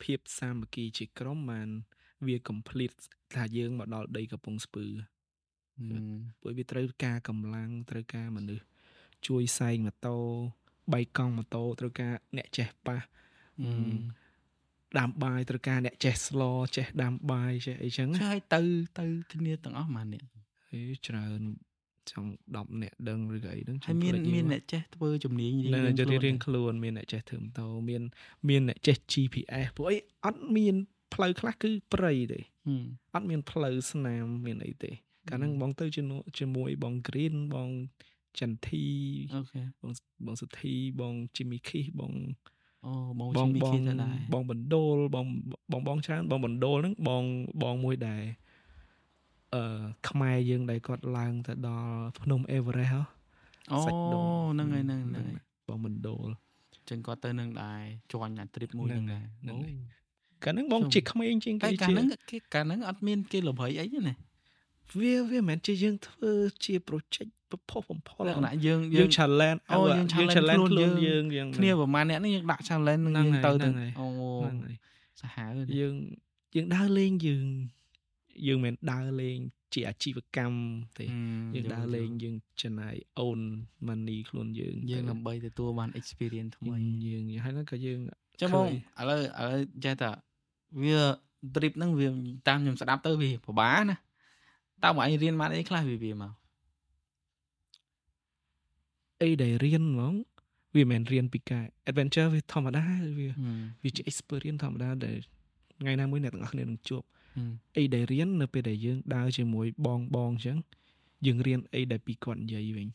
[0.02, 1.68] ភាពសាមគ្គីជាក្រុមបាន
[2.26, 2.96] វា complete
[3.36, 4.86] ថាយើងមកដល់ដីកំពង់ស្ពឺ
[6.40, 8.64] ព្រោះវាត្រូវការកម្លាំងត្រូវការមនុស្ស
[9.26, 10.16] ជួយសែងម៉ូតូ
[10.94, 12.98] បៃកង់ម៉ូតូត្រូវការអ្នកចេះប៉ះ
[14.98, 16.42] ដាំបាយត្រូវការអ្នកចេះស្ល
[16.76, 18.60] ចេះដាំបាយចេះអីចឹងហើយទៅ
[18.98, 20.22] ទៅគ្នាទាំងអស់ម៉ានអ្នក
[20.72, 21.40] អេច្រើន
[22.10, 28.02] ចង់10អ្នកដឹងឬក៏អីហ្នឹងហើយមានមានអ្នកចេះធ្វើជំនាញរៀងរៀងខ្លួនមានអ្នកចេះធ្វើម៉ូតូមាន
[28.48, 30.74] មានអ្នកចេះ GPS ពួកអីអត់មាន
[31.14, 32.40] ផ្លូវខ្លះគឺព្រៃទេ
[33.14, 34.92] អត់មានផ្លូវស្នាមមានអីទេ
[35.28, 35.84] កាលហ្នឹងបងទៅ
[36.38, 37.70] ជាមួយបង Green បង
[38.40, 38.86] ចន្ទធី
[39.34, 39.92] អូខេបង
[40.26, 42.12] បងសុធីបង Jimmy Keith បង
[42.86, 45.26] អូបង Jimmy Keith ដែរបងបណ្ដូលបង
[45.72, 47.24] បងបងច្រើនបងបណ្ដូលហ្នឹងបង
[47.62, 48.22] បងមួយដែរ
[49.54, 52.98] អឺខ្មែរយើងដែលគាត់ឡើងទៅដល់ភ្នំ Everest
[53.72, 53.78] អូ
[54.52, 55.26] ហ្នឹងហើយហ្នឹងហ្នឹង
[55.68, 56.28] បងបណ្ដូល
[56.90, 57.80] ចឹងគាត់ទៅនឹងដែរ
[58.12, 59.56] ជន់អា trip មួយហ្នឹងដែរអូ
[60.44, 64.14] កាលហ្នឹងបងជាក្មេងជាងគេកាលហ្នឹងគេកាលហ្នឹងអត់មានគេល្បីអីទេណា
[65.00, 66.32] វាវាមិនមែនជាយើងធ្វើ
[66.64, 73.68] ជា project ប្រផុសបំផុលលក្ខណៈយើងយើង challenge អូយើង challenge ខ្លួនយើងយើងគ្នាប្រហែលអ្នកនេះយើងដាក់ challenge នឹងយើងទៅទៅ
[74.00, 74.06] អូ
[75.20, 75.94] សាហាវយើង
[76.54, 77.44] យើងដើរលេងយើង
[78.46, 79.38] យើងមិនដើរលេង
[79.74, 80.58] ជាអាជីវកម្ម
[80.98, 81.04] ទេ
[81.54, 83.40] យើងដើរលេងយើងចំណាយអូន
[83.88, 88.00] money ខ្លួនយើងយើងដើម្បីទទួលបាន experience ថ្មីយើងហើយហ្នឹងក៏យើង
[88.40, 88.66] ចាំមក
[89.00, 90.10] ឥឡូវឥឡូវចេះតា
[90.82, 91.00] វា
[91.54, 92.08] trip ហ្នឹងវា
[92.48, 93.96] តាមខ្ញុំស្ដាប់ទៅវាពិបាកណា
[94.84, 96.32] តើមកឯងរៀនបានអីខ្លះវាវាមក
[99.22, 100.14] អីដែលរៀនហ្មង
[100.74, 102.84] វាមិនមែនរៀនពីការ adventure វាធម្មតា
[103.18, 103.28] វា
[103.82, 105.18] វាជា experience ធម្មតាដែល
[105.80, 107.02] ថ្ងៃណាមួយអ្នកទាំងអស់គ្នានឹងជួប
[107.76, 110.58] អីដែលរៀននៅពេលដែលយើងដើរជាមួយបងបងអញ្ចឹង
[111.26, 112.88] យើងរៀនអីដែលពីគាត់និយាយវិញ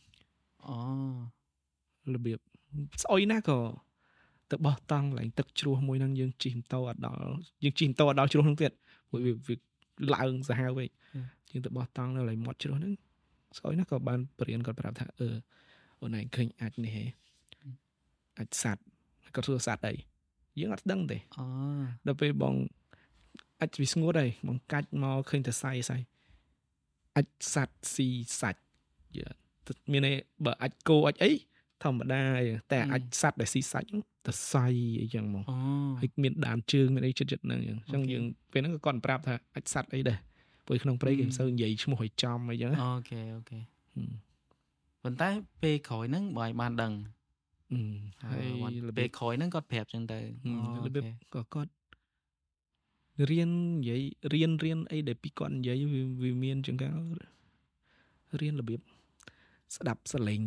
[0.68, 0.78] អូ
[2.16, 2.40] របៀប
[3.04, 3.60] ស្អុយណាក៏
[4.52, 7.20] ទៅបោះតង់ឡើងទឹកជ្រោះមួយហ្នឹងយើងជិះម៉ូតូអត់ដល់
[7.64, 8.72] យើងជិះម៉ូតូអត់ដល់ជ្រោះហ្នឹងទៀត
[9.10, 9.56] ព្រោះវា
[10.16, 10.88] ឡើងសាហាវវិញ
[11.52, 12.94] យើងទៅបោះតង់នៅឡើយមាត់ជ្រោះហ្នឹង
[13.58, 15.30] ស្អុយណាក៏បានបរៀនគាត់ប្រាប់ថាអឺ
[16.01, 17.05] អូនឯងឃើញអាចនេះហេ
[18.39, 18.87] អាចសัตว์
[19.35, 19.95] គាត់សួរសัตว์អី
[20.59, 21.45] យើងអត់ដឹងទេអូ
[22.07, 22.55] ដល់ពេលបង
[23.61, 25.97] អាចវាស្ងួតហើយបងកាច់មកឃើញតែសៃសៃ
[27.17, 28.09] អាចសัตว์ស៊ី
[28.41, 28.61] សាច់
[29.93, 31.31] មានន័យបើអាចគោអាចអី
[31.83, 32.23] ធម្មតា
[32.73, 33.89] តែអាចសัตว์ដែលស៊ីសាច់
[34.27, 34.67] ទៅសៃ
[35.03, 35.45] អីចឹងមក
[36.01, 40.19] ហើយមានដានជើងមានអីចិត្តចិត្តហ្នឹងអញ្ចឹងយើងពេលហ្នឹងក៏គាត់ប្រាប់ថាអាចសัตว์អីដែរ
[40.67, 43.59] ព្រោះក្នុងព្រៃគេមិនសូវនិយាយឈ្មោះឲ្យចំអីចឹងអូខេអូខេ
[45.04, 45.30] ប៉ុន្តែ
[45.62, 46.94] ពេលក្រោយហ្នឹងបើឲ្យបានដឹង
[48.24, 48.46] ហើយ
[48.98, 50.18] ពេលក្រោយហ្នឹងគាត់ប្រាប់ចឹងទៅ
[50.86, 51.72] របៀបក៏គាត់
[53.30, 54.02] រៀននិយាយ
[54.34, 55.84] រៀនរៀនអីដែលពីគាត់និយាយ
[56.22, 56.90] វាមានចឹងកា
[58.42, 58.80] រៀនរបៀប
[59.76, 60.42] ស្ដាប់សលេង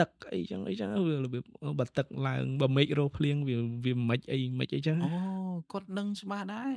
[0.00, 1.44] ទឹកអីចឹងអីចឹងវារបៀប
[1.78, 5.10] បើទឹកឡើងបើមេឃរោភ្លៀងវាវាមិនអីមិនអីចឹងអូ
[5.72, 6.72] គាត់ដឹងច្បាស់ដែរ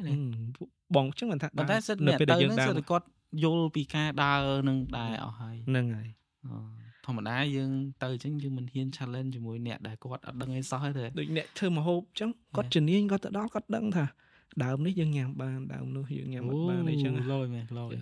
[0.95, 3.05] បងចឹងមិនថាប៉ុន្តែសិតនៅពេលដែលយើងដើរសិតគាត់
[3.43, 6.09] យល់ពីការដើរនឹងដែរអស់ហើយហ្នឹងហើយ
[7.05, 7.71] ធម្មតាយើង
[8.03, 14.05] ទៅអញ្ចឹងយើងមិនហ៊ាន challenge ជាមួយអ្នកដែលគាត់អត់ដឹងអីសោះទេដូចអ្នកធ្វើមហូបអញ្ចឹងគាត់ជំនាញគាត់ទៅដល់គាត់ដឹងថា
[14.63, 17.95] ដើមនេះយើងញ៉ាំបានដើមនោះយើងញ៉ាំអត់បានអីចឹងលយមែនលយ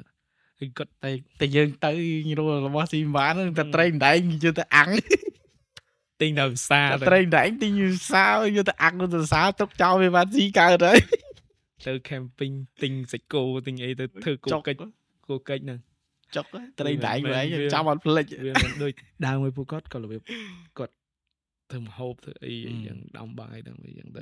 [0.60, 1.12] គឺគាត់តែ
[1.42, 1.92] តែយើងទៅ
[2.40, 4.90] រលរបស់ស៊ីបានតែត្រីម្ដែងយកទៅអាំង
[6.22, 11.00] ទិញទៅផ្សារត្រីម្ដែងទិញផ្សារយកទៅអាំងទៅផ្សារទុកចោលវាបានស៊ីកើតហើយ
[11.86, 14.80] ទៅ camping ទិញសាច់គោទិញអីទៅធ្វើគោកិច្ច
[15.28, 15.80] គោកិច្ចហ្នឹង
[16.36, 16.46] ចុក
[16.80, 18.92] ត្រីម្ដែងម្ដែងចាំអត់ភ្លេចវាមិនដូច
[19.26, 20.22] ដើមមួយពួកគាត់ក៏របៀប
[20.80, 20.94] គាត់
[21.72, 22.54] ធ្វើមហូបធ្វើអី
[22.86, 24.22] យ៉ាងដំបាយដល់អីយ៉ាងទៅ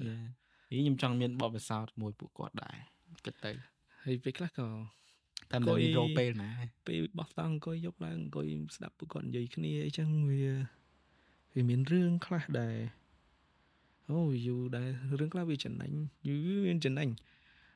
[0.69, 2.77] ខ្ញុំចង់មានបបិសោតមួយពួកគាត់ដែរ
[3.25, 3.51] គិតទៅ
[4.05, 4.67] ហើយពេលខ្លះក៏
[5.51, 6.49] តាមតែរោពេលណា
[6.87, 8.45] ពេលបោះតង់អង្គុយយប់ឡើងអង្គុយ
[8.75, 10.43] ស្ដាប់ពួកគាត់និយាយគ្នាអីចឹងវា
[11.55, 12.77] វាមានរឿងខ្លះដែរ
[14.09, 15.91] អូយូរដែររឿងខ្លះវាចំណេញ
[16.27, 17.09] យូរមានចំណេញ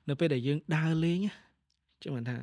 [0.09, 1.19] នៅពេលដែលយើងដើរលេង
[2.03, 2.37] ចឹងមិនថា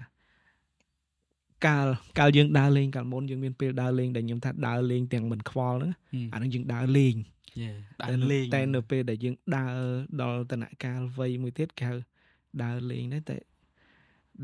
[1.66, 1.86] កាល
[2.18, 5.92] កាលយើងដើរលេងកាលមុនយើងមានពេលដើរលេងដែលខ្ញុំថាដើរលេងទាំងមិនខ្វល់ហ្នឹង
[6.32, 7.14] អាហ្នឹងយើងដើរលេង
[8.02, 9.76] ដើរលេងតែនៅពេលដែលយើងដើរ
[10.22, 11.96] ដល់តនកាលវ័យមួយទៀតគេហៅ
[12.62, 13.38] ដើរលេងដែរតែ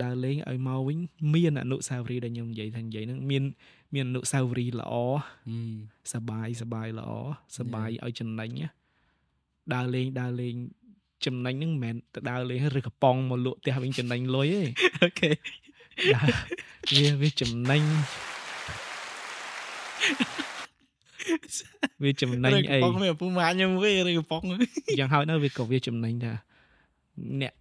[0.02, 0.98] ដើរលេងឲ្យមកវិញ
[1.34, 3.44] មានអនុស្សាវរីយ៍ដែលខ្ញុំនិយាយថានិយាយហ្នឹងមាន
[3.94, 4.94] មានអនុស្សាវរីយ៍ល្អ
[6.12, 7.10] សបាយសបាយល្អ
[7.58, 8.50] សបាយឲ្យចំណេញ
[9.74, 10.54] ដើរលេងដើរលេង
[11.26, 14.62] ចំណេញហ្នឹងមិនមែនទៅដើរលេងឬកំប៉ុងមកលក់ផ្ទះវិញចំណេញលុយទេ
[15.02, 15.30] អូខេ
[16.96, 17.82] វាវាចំណេញ
[22.02, 24.42] វាចំណេញអីកំប៉ុងពូម៉ាខ្ញុំវាឬកំប៉ុង
[24.98, 26.32] យ៉ាងហើយនៅវាក៏វាចំណេញថា
[27.40, 27.52] អ្នក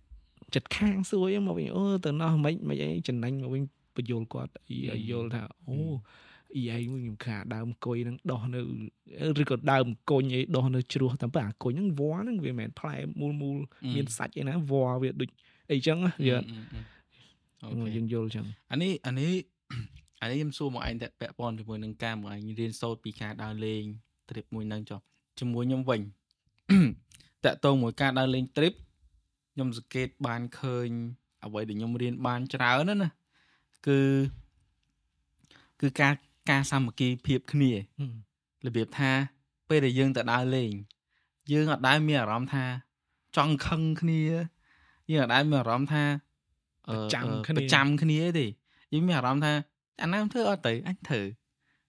[0.55, 3.61] ចិត្តខាងសួយមកវិញអូទៅណោះមិនមិនអីចំណេញមកវិញ
[3.95, 5.77] បញ្យល់គាត់ឲ្យយល់ថាអូ
[6.55, 8.61] អីឯងខ្ញុំខាដើមគុយនឹងដោះនៅ
[9.41, 13.57] ឬក៏ដើមគុញអីដោះនៅជ្រោះតែបើអាគុញហ្នឹងវ៉ហ្នឹងវាមិនមែនផ្លែមូលមូល
[13.95, 15.29] មានសាច់អីណាវ៉វាដូច
[15.71, 16.39] អីចឹងវាអូ
[17.95, 19.33] យើងយល់ចឹងអានេះអានេះ
[20.21, 23.83] អានេះខ្ញុំសួរមកឯងតែពាក់ព័ន្ធជាមួយនឹងការមកឯងរៀនសូត្រពីការដើរលេង
[24.29, 24.99] trip មួយហ្នឹងចុះ
[25.39, 26.01] ជាមួយខ្ញុំវិញ
[27.45, 28.73] តកតងមួយការដើរលេង trip
[29.53, 30.89] ខ្ញុំសង្កេតបានឃើញ
[31.45, 33.09] អ្វីដែលខ្ញុំរៀនបានច្រើនណាណា
[33.87, 33.99] គឺ
[35.81, 36.13] គឺការ
[36.49, 37.71] ការសាមគ្គីភាពគ្នា
[38.65, 39.11] របៀបថា
[39.69, 40.71] ពេលដែលយើងទៅដើរលេង
[41.51, 42.65] យើងអត់ដែលមានអារម្មណ៍ថា
[43.35, 44.21] ចង់ខឹងគ្នា
[45.11, 46.03] យើងអត់ដែលមានអារម្មណ៍ថា
[46.91, 48.45] ប្រចាំគ្នាប្រចាំគ្នាទេ
[48.93, 49.53] យើងមានអារម្មណ៍ថា
[50.01, 51.21] អាណាធ្វើអត់ទៅអញធ្វើ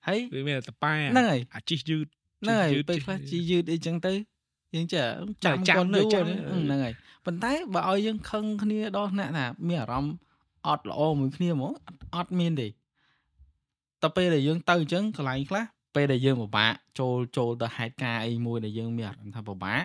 [0.06, 2.06] ហើយវាមានតែប៉ែហ្នឹងហើយអាជីសយឺត
[2.42, 4.12] ហ្នឹងហើយពេលខ្លះជីយឺតអីចឹងទៅ
[4.74, 5.04] យើងចេះ
[5.44, 10.14] ចាំគាត់យូរហ្នឹងហើយប៉ុន្តែបើឲ្យយើងខឹងគ្នាដល់ថ្នាក់ថាមានអារម្មណ៍
[10.66, 11.72] អត់ល្អមួយគ្នាហ្មង
[12.16, 12.68] អត់មានទេ
[14.02, 19.82] តែពេលដែលយើងទៅអញ្ចឹងកន្លែងខ្លះពេលដែលយើងពិបាកចូលចូលទៅហេតុការអីមួយដែលយើងមានអារម្មណ៍ថាពិបាក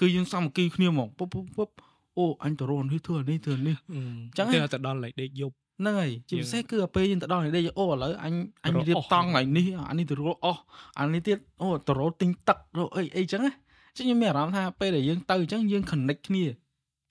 [0.00, 1.68] គឺយើងសាមគ្គីគ្នាហ្មងពុបពុប
[2.18, 10.60] អូអញទៅរននេះធ្វើនេះធ្វើនេះអញ្ចឹងទៅដល់លេខដេកយប់ហ្នឹងហើយជាពិសេសគឺពេលយើងទៅដល់នេះអូឥឡូវអញអញរៀបតង់ថ្ងៃនេះអានេះទៅរកអស់
[11.00, 13.52] អានេះទៀតអូទៅរកទិញទឹករកអីអីចឹងណា
[13.96, 16.44] ចឹងខ្ញុំមានអារម្មណ៍ថាពេលដែលយើងទៅអញ្ចឹងយើង connect គ្នា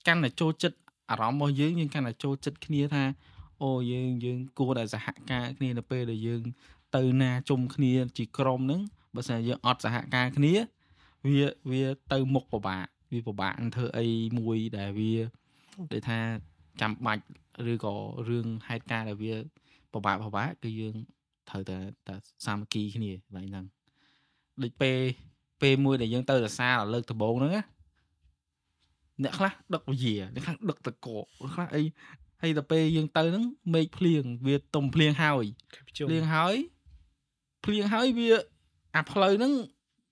[0.07, 0.77] កាន់តែចូលចិត្ត
[1.11, 3.03] អារម្មណ៍របស់យើងយើងកាន់តែចូលចិត្តគ្នាថា
[3.63, 6.41] អូយើងយើងគួរតែសហការគ្នានៅពេលដែលយើង
[6.95, 8.81] ទៅណាជុំគ្នាជាក្រុមហ្នឹង
[9.15, 10.53] បើសិនយើងអត់សហការគ្នា
[11.27, 14.07] វាវាទៅមុខពិបាក វាពិបាកនឹងធ្វើអី
[14.39, 15.13] មួយដែលវា
[15.93, 16.19] ដូចថា
[16.81, 17.23] ចាំបាច់
[17.71, 17.95] ឬក៏
[18.29, 19.33] រឿងហេតុការណ៍ដែលវា
[19.93, 20.95] ពិបាកពិបាកគឺយើង
[21.49, 23.65] ត្រូវតែតែសាមគ្គីគ្នាកន្លែងហ្នឹង
[24.63, 24.99] ដូចពេល
[25.61, 27.63] ពេលមួយដែលយើងទៅរសាលើកដំបូងហ្នឹងណា
[29.23, 31.07] អ្នកខ្លះដឹកវិយាអ្នកខ្លះដឹកតក
[31.53, 31.83] ខ្លះអី
[32.41, 33.43] ហើយទៅពេលយើងទៅហ្នឹង
[33.73, 35.45] មេឃភ្លៀងវាទុំភ្លៀងហើយ
[36.07, 36.55] ភ្លៀងហើយ
[37.65, 38.29] ភ្លៀងហើយវា
[38.95, 39.53] អាផ្លូវហ្នឹង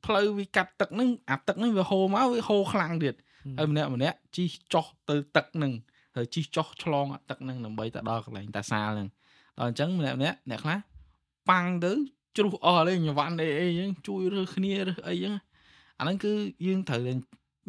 [0.05, 3.15] ផ្លូវវាកាត់ទឹកហ្នឹងអាទឹកហ្នឹងវាហូរមកវាហូរខ្លាំងទៀត
[3.57, 5.73] ហើយម្នាក់ម្នាក់ជិះចុះទៅទឹកហ្នឹង
[6.15, 9.09] ហើយជិះចុះឆ្លងទឹកហ្នឹងដើម្បីទៅដល់កន្លែងតាសាលហ្នឹង
[9.57, 10.77] ដល់អញ្ចឹងម្នាក់ម្នាក់អ្នកខ្លះ
[11.49, 11.91] ប៉ាំងទៅ
[12.37, 15.35] ជ្រុះអស់លេញវ៉ាន់អីអីអញ្ចឹងជួយរើសគ្នារើសអីអញ្ចឹង
[15.99, 16.33] អាហ្នឹងគឺ
[16.65, 17.01] យើងត្រូវ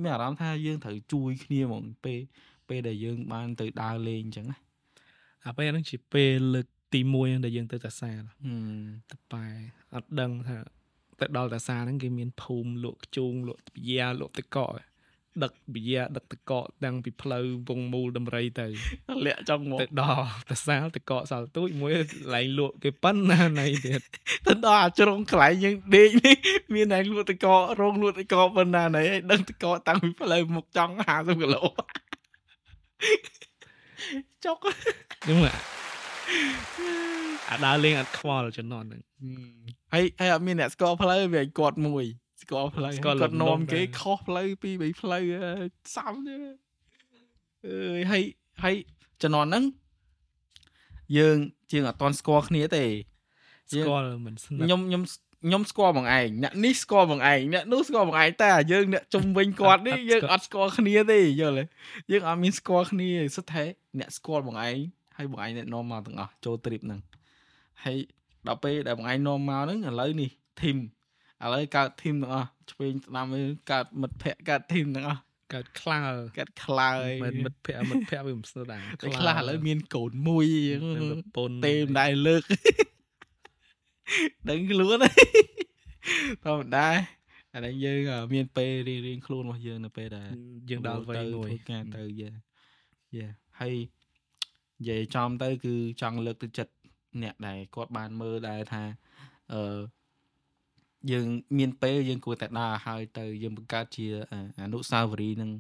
[0.03, 2.21] មានអារម្មណ៍ថាយើងត្រូវជួយគ្នាហ្មងពេល
[2.69, 4.59] ពេលដែលយើងបានទៅដើរលេងអញ្ចឹងណា
[5.47, 8.21] អាពេលហ្នឹងជាពេលលើកទី1ដែលយើងទៅតាសាត
[9.33, 9.47] ប៉ែ
[9.95, 10.57] អត់ដឹងថា
[11.21, 14.73] ទៅដល់តាសាហ្នឹងគេមានភូមិលក់ខ្ជូងលក់បយ៉ាលក់ទឹកកក
[15.43, 18.67] ដឹកបយ៉ាដឹកតកកតាំងពីផ្លូវវងមូលដំរីទៅ
[19.27, 24.01] លាក់ចង់មកទៅដល់តសាលតកកសាល់ទូចមួយកន្លែងលក់គេប៉ុណ្ណាណៃទៀត
[24.47, 26.37] ទៅដល់អាជ្រុងកន្លែងយើងដេកនេះ
[26.75, 27.47] មានកន្លែងលក់តក
[27.81, 31.63] រោងលក់តកប៉ុណ្ណាណៃឲ្យដឹងតកតាំងពីផ្លូវមកចង់50គីឡូ
[34.45, 35.39] ចុកហ្នឹង
[37.51, 39.03] អាដើរលេងអត់ខ្វល់ជំនាន់ហ្នឹង
[39.93, 42.05] ហើយហើយអត់មានអ្នកស្គាល់ផ្លូវវាគាត់មួយ
[42.43, 45.23] ស្គាល់ផ្លូវគាត់នាំគេខុសផ្លូវពីរបីផ្លូវ
[45.95, 46.37] សំទេ
[47.67, 48.23] អើយហើយ
[48.63, 48.75] ហើយ
[49.23, 49.65] ជំនាន់ហ្នឹង
[51.19, 51.37] យើង
[51.71, 52.85] ជាងអត់តន់ស្គាល់គ្នាទេ
[53.73, 55.03] ស្គាល់មិនស្និទ្ធខ្ញុំខ្ញុំ
[55.45, 61.65] ខ្ញុំស្គាល់បងឯងអ្នកនេះស្គាល់បងឯងអ្នកនោះស្គាល់បងឯងតែយើងអ្នកជុំវិញគាត់នេះយើងអត់ស្គាល់គ្នាទេយល់ទេ
[62.13, 63.65] យើងអត់មានស្គាល់គ្នាសុទ្ធតែ
[63.99, 64.79] អ្នកស្គាល់បងឯង
[65.21, 67.01] ហើយបងឯងអ្នកនាំមកទាំងអស់ចូល trip ហ្នឹង
[67.85, 67.99] ហើយ
[68.47, 70.31] ដល់ពេលដែលបងឯងនាំមកហ្នឹងឥឡូវនេះ
[70.61, 70.79] team
[71.43, 73.27] ឥឡូវកើត team ទាំងអស់ឆ្វេងស្ដាំ
[73.73, 75.21] កើតមិត្តភ័ក្ដិកើត team ទាំងអស់
[75.55, 78.83] កើតខ្លាល់កើតខ្លាយមិនមិត្តភ័ក្ដិមិត្តភ័ក្ដិវាមិនស្គាល់ដែរ
[79.19, 80.47] ខ្លះឥឡូវមានកូនមួយ
[81.37, 82.43] ពូនទេមិនដែរលើក
[84.49, 84.97] ដឹងខ្លួន
[86.45, 86.89] ធម្មតា
[87.55, 88.01] អានេះយើង
[88.35, 90.31] មានពេលរៀងរៀងខ្លួនរបស់យើងនៅពេលដែល
[90.71, 92.29] យើងដល់វ័យមួយការទៅយេ
[93.17, 93.27] យេ
[93.61, 93.75] ហើយ
[94.81, 96.73] និយាយចំទៅ គឺចង់លើកទឹកចិត្ត
[97.23, 98.83] អ្នកដែលគាត់បានមើលដែរថា
[99.53, 99.81] អឺ
[101.11, 101.27] យើង
[101.59, 104.07] មានពេលយើងគួរតែដើរហើយទៅយើងបង្កើតជា
[104.63, 105.51] អនុស្សាវរីយ៍នឹង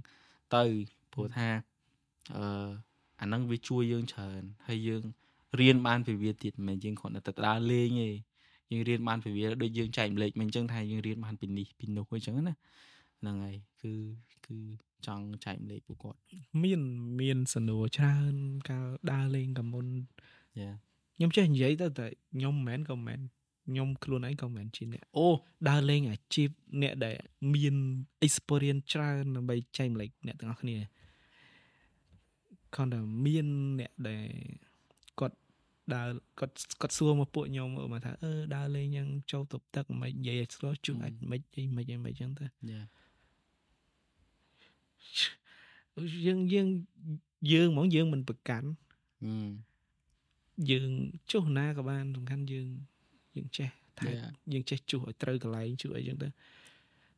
[0.56, 0.64] ទៅ
[1.12, 1.48] ព្រោះថា
[2.36, 2.44] អឺ
[3.20, 5.02] អាហ្នឹងវាជួយយើងច្រើនហើយយើង
[5.60, 8.10] រៀនបានពីវាទៀតមិនមែនយើងគ្រាន់តែទៅដើរលេងទេ
[8.70, 12.54] យើងរៀនបានពីវាដូចយើងចែកម្លេចមិនអញ្ចឹងថាយើងរៀនបានពីនេះពីនោះអញ្ចឹងណា
[13.20, 13.92] ហ្នឹងហើយគឺ
[14.46, 14.56] គឺ
[15.06, 16.18] ចង់ចែកម្លេចពួកគាត់
[16.62, 16.80] មាន
[17.20, 18.34] មានសំណួរច្រើន
[18.68, 19.86] កាលដើរលេងកមុន
[20.60, 20.70] យ៉ា
[21.16, 23.20] ខ្ញុំចេះនិយាយទៅតែខ្ញុំមិនមែនក៏មិនមែន
[23.68, 25.26] ខ្ញុំខ្លួនឯងក៏មិនមែនជាអ្នកអូ
[25.68, 26.48] ដើរលេងអាជីព
[26.82, 27.16] អ្នកដែល
[27.54, 27.76] មាន
[28.26, 30.76] experience ច្រើនដើម្បីចែកម្លេចអ្នកទាំងអស់គ្នា
[32.74, 33.46] គាត់តែមាន
[33.80, 34.28] អ្នកដែល
[35.20, 35.36] គាត់
[35.94, 36.08] ដើរ
[36.38, 42.80] គាត់គាត់សួរមកពួកខ្ញុំមកថាអឺដើរលេងយ៉ាងចូលទប់ទឹកមិននិយាយឲ្យស្គាល់ជួអាចមិនអីមិនអីមិនអញ្ចឹងទៅយ៉ា
[46.26, 46.68] យើងយើង
[47.52, 48.68] យើងហ្មងយើងមិនប្រកាន់
[50.70, 50.90] យើង
[51.32, 52.68] ចុះណាក៏បានសំខាន់យើង
[53.36, 54.10] យើងចេះថែ
[54.52, 56.28] យើងចេះជួសឲ្យត្រូវកន្លែងជួសអីចឹងទៅ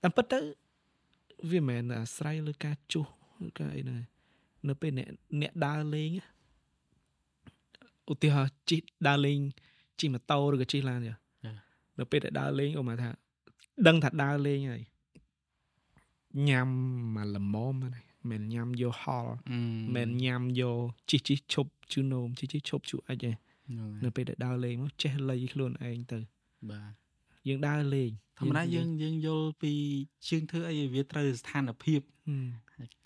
[0.02, 0.38] តាមពិតទៅ
[1.50, 3.06] វាមិនមែនអាស្រ័យលើការជួស
[3.46, 4.00] ឬការអីហ្នឹង
[4.68, 5.08] នៅពេលអ្នក
[5.40, 6.10] អ្នកដើរលេង
[8.12, 9.38] ឧទាហរណ៍ជិះដើរលេង
[10.00, 11.12] ជិះម៉ូតូឬក៏ជិះឡានទៅ
[11.98, 13.10] នៅពេលដែលដើរលេងអូមកថា
[13.86, 14.82] ដឹងថាដើរលេងហើយ
[16.48, 16.68] ញ៉ាំ
[17.14, 19.34] មកល្មមហ្នឹងមិនញ៉ាំយកហល់
[19.94, 23.34] មិនញ៉ាំយកជីជីឈប់ជូនោមជីជីឈប់ជូអិចឯង
[24.04, 26.18] នៅពេលដែលដើរលេងមកចេះលៃខ្លួនឯងទៅ
[26.70, 26.92] បាទ
[27.48, 29.72] យើងដើរលេងធម្មតាយើងយើងយល់ពី
[30.28, 32.00] ជើងធ្វើអីវាត្រូវស្ថានភាព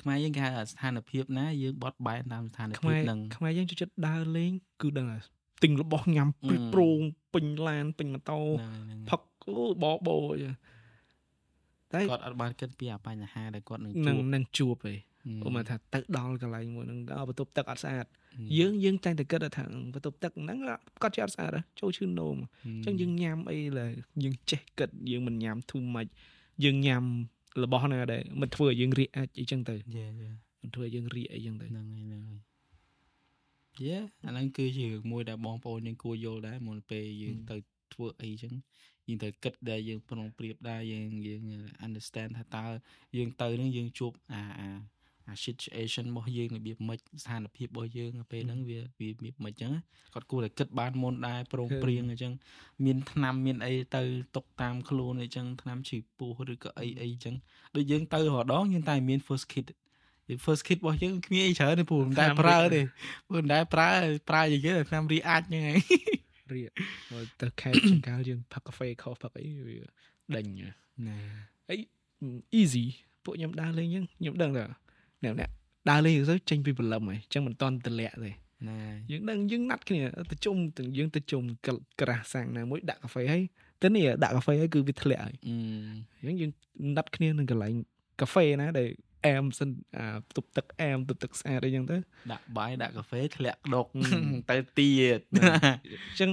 [0.01, 5.23] ខ្មែរយើងគេហៅស្ថានភាពណាយើងបត់បែនតាមស្ថានភាពហ្នឹងខ្មែរយើងចូលចិត្តដើរលេងគឺដឹងហើយ
[5.63, 7.01] ទិញរបស់ញ៉ាំពីប្រង
[7.35, 8.41] ពេញឡានពេញម៉ូតូ
[9.11, 10.51] ផឹកអូបបោតែ
[12.11, 18.07] គាត់អត់បានគិតពីអាបញ្ហាដែលគាត់នឹងជួបនឹងជួបឯងឧមាថាទៅដល់កន្លែងមួយហ្នឹងដល់បន្ទប់ទឹកអត់ស្អាត
[18.59, 20.59] យើងយើងតែងតែគិតថាបន្ទប់ទឹកហ្នឹង
[21.03, 23.93] គាត់ជាអត់ស្អាតចូលឈឺនោមអញ្ចឹងយើងញ៉ាំអីឡើយ
[24.25, 26.11] យើងចេះគិតយើងមិនញ៉ាំ too much
[26.65, 27.03] យើងញ៉ាំ
[27.63, 30.29] របស់ណាដែលមិនធ្វើឲ្យយើងរាកអាចអីចឹងទៅយេយេ
[30.63, 32.41] មិនធ្វើឲ្យយើងរាកអីចឹងទៅហ្នឹងហើយហ្នឹងហើយ
[33.81, 37.57] យេអាហ្នឹងគឺជារឿងមួយដែលបងប្អូនយើងគួរយល់ដែរមុនពេលយើងទៅ
[37.93, 38.53] ធ្វើអីចឹង
[39.09, 41.43] យើងត្រូវគិតដែរយើងប្រុងប្រៀបដែរយើងយើង
[41.87, 42.67] understand ថាតើ
[43.17, 44.69] យើងទៅនឹងយើងជួបអាអា
[45.29, 49.73] អា situation របស់យើងរបៀបម៉េចស្ថានភាពរបស់យើងពេលហ្នឹងវាវារបៀបម៉េចអញ្ចឹង
[50.15, 52.33] គាត់គួរតែគិតបានមុនដែរប្រងព្រៀងអញ្ចឹង
[52.85, 54.03] មានថ្នាំមានអីទៅ
[54.37, 57.35] ຕົកតាមខ្លួនអញ្ចឹងថ្នាំឈឺពោះឬក៏អីអីអញ្ចឹង
[57.77, 59.67] ដូចយើងទៅរដងយើងតែមាន first kit
[60.29, 62.81] យើង first kit របស់យើងគ្មានអីច្រើនទេព្រោះមិនដែលប្រើទេ
[63.29, 63.91] ព្រោះមិនដែលប្រើ
[64.29, 65.81] ប្រើយ៉ាងគេថ្នាំរីអាចហ្នឹងហើយ
[66.55, 66.71] រៀក
[67.41, 69.79] ទៅខេតចង្កាលយើងផឹកកាហ្វេខុសផឹកអីវា
[70.37, 70.47] ដេញ
[71.07, 71.19] ណា
[71.71, 71.77] អី
[72.61, 72.85] easy
[73.25, 74.65] ពួកខ្ញុំដើរលេងអញ្ចឹងខ្ញុំដឹងថា
[75.25, 75.51] អ្នកអ្នក
[75.91, 78.33] ដើរលេងទៅចេញពីព្រលឹមហើយអញ្ចឹងមិនតន់ទម្លាក់ទេ
[78.69, 78.79] ណា
[79.11, 81.43] យើងដឹងយើងណាត់គ្នាទៅជុំទាំងយើងទៅជុំ
[82.01, 83.43] ក្រាស់សាំងណាមួយដាក់កាហ្វេហើយ
[83.83, 85.49] ទៅនេះដាក់កាហ្វេហើយគឺវាធ្លាក់ហើយអ
[86.23, 86.51] ញ្ចឹងយើង
[86.97, 87.75] ណាត់គ្នានឹងកន្លែង
[88.21, 88.89] កាហ្វេណាដែល
[89.27, 91.97] អែមសិនអាទប់ទឹកអែមទប់ទឹកស្អាតអីចឹងទៅ
[92.33, 93.87] ដាក់បាយដាក់កាហ្វេធ្លាក់ដុក
[94.51, 96.31] ទៅទៀតអញ្ចឹង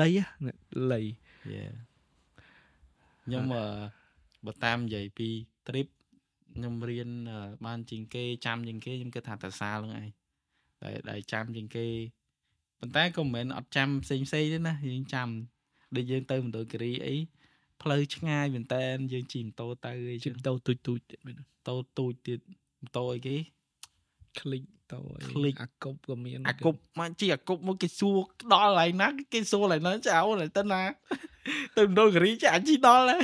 [0.00, 0.08] លៃ
[0.92, 1.00] លៃ
[3.24, 3.44] ខ្ញុំ
[4.46, 5.28] បើតាមនិយាយពី
[5.66, 5.88] trip
[6.54, 7.08] ខ្ញុំរៀន
[7.66, 10.08] បានជាងគេចាំជាងគេខ្ញុំគិតថាតសាលហ្នឹងឯង
[10.82, 11.86] តែដែលចាំជាងគេ
[12.78, 15.28] ប៉ុន្តែក៏មិនមែនអត់ចាំផ្សេងផ្សេងទេណាយើងចាំ
[15.96, 17.14] ដូចយើងទៅមណ្ឌលគិរីអី
[17.81, 21.35] ផ្លូវឆ្ងាយមែនតើយើងជិះម៉ូតូទៅអីជិះម៉ូតូទូចទូចទៀតមែន
[21.67, 22.39] តូទូចទៀត
[22.81, 23.35] ម៉ូតូអីគេ
[24.39, 24.99] คลิกតោ
[25.29, 28.17] คลิกអាកុបក៏មានអាកុបមកជីអាកុបមកគេសួរ
[28.53, 30.17] ដល់ហើយណាគេសួរហើយណាចៅ
[30.57, 30.81] ទៅណា
[31.77, 33.23] ទៅមណ្ឌលគិរីចាអាជីដល់ហើយ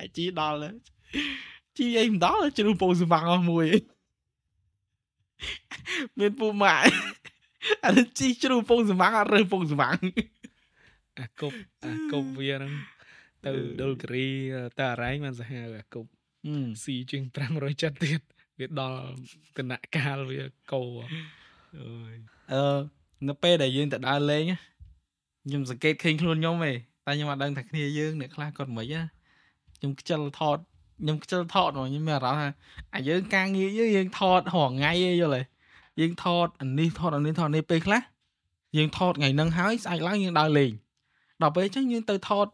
[0.00, 0.74] អាជីដល់ហើយ
[1.76, 3.66] ជីអីមិនដល់ជ្រុះពងស្វាំងអស់មួយ
[6.18, 6.84] មានពូម៉ាក់
[7.84, 9.96] អានេះជីជ្រុះពងស្វាំងអត់រើសពងស្វាំង
[11.19, 12.73] អាគប់អាគប់វាហ្នឹង
[13.45, 14.27] ទៅដុលគិរី
[14.79, 16.09] ទៅអរ៉ែងបានសាហាវអាគប់
[16.83, 18.21] ស៊ីជាង500ចិត្តទៀត
[18.59, 19.01] វាដល់
[19.57, 21.07] គណៈកាលវាកោអើ
[22.13, 22.15] យ
[22.53, 22.79] អឺ
[23.27, 24.43] នៅពេលដែលយើងទៅដើរលេង
[25.45, 29.01] ខ្ញុំសង្កេតឃើញខ្លួនខ្ញុំឯងតែខ្ញុំអត់ដឹងថាគ្នាយើងអ្នកខ្លះគាត់មិនណា
[29.77, 30.57] ខ្ញុំខ្ជិលថត
[31.01, 32.49] ខ្ញុំខ្ជិលថតខ្ញុំមានអារម្មណ៍ថា
[32.95, 35.41] អាយើងការងារយើងយើងថតរាល់ថ្ងៃឯងយល់ទេ
[35.99, 38.01] យើងថតអានេះថតអានេះថតនេះពេលខ្លះ
[38.77, 40.71] យើងថតថ្ងៃហ្នឹងហើយស្អែកឡើងយើងដើរលេង
[41.41, 42.47] ដល់ពេលអញ្ចឹងយើងទៅថត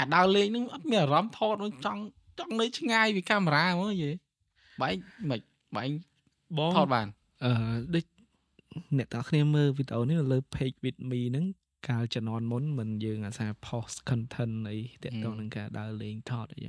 [0.00, 1.54] អាដើរលេងហ្នឹងអត់មានអារម្មណ៍ថត
[1.84, 2.00] ចង់
[2.38, 4.10] ចង់នៅឆ្ងាយពីកាមេរ៉ាហ្មងយេ
[4.82, 4.94] បែង
[5.30, 5.40] មិន
[5.76, 5.90] បែង
[6.58, 7.06] បងថតបាន
[7.44, 7.52] អឺ
[7.94, 8.04] ដូច
[8.98, 11.46] អ្នកទាំងគ្នាមើលវីដេអូនេះលើ page with me ហ្នឹង
[11.88, 16.60] កាលជំនាន់មុនមិនយើងអាសា post content អីទាក់ទងនឹងការដើរលេងថតអី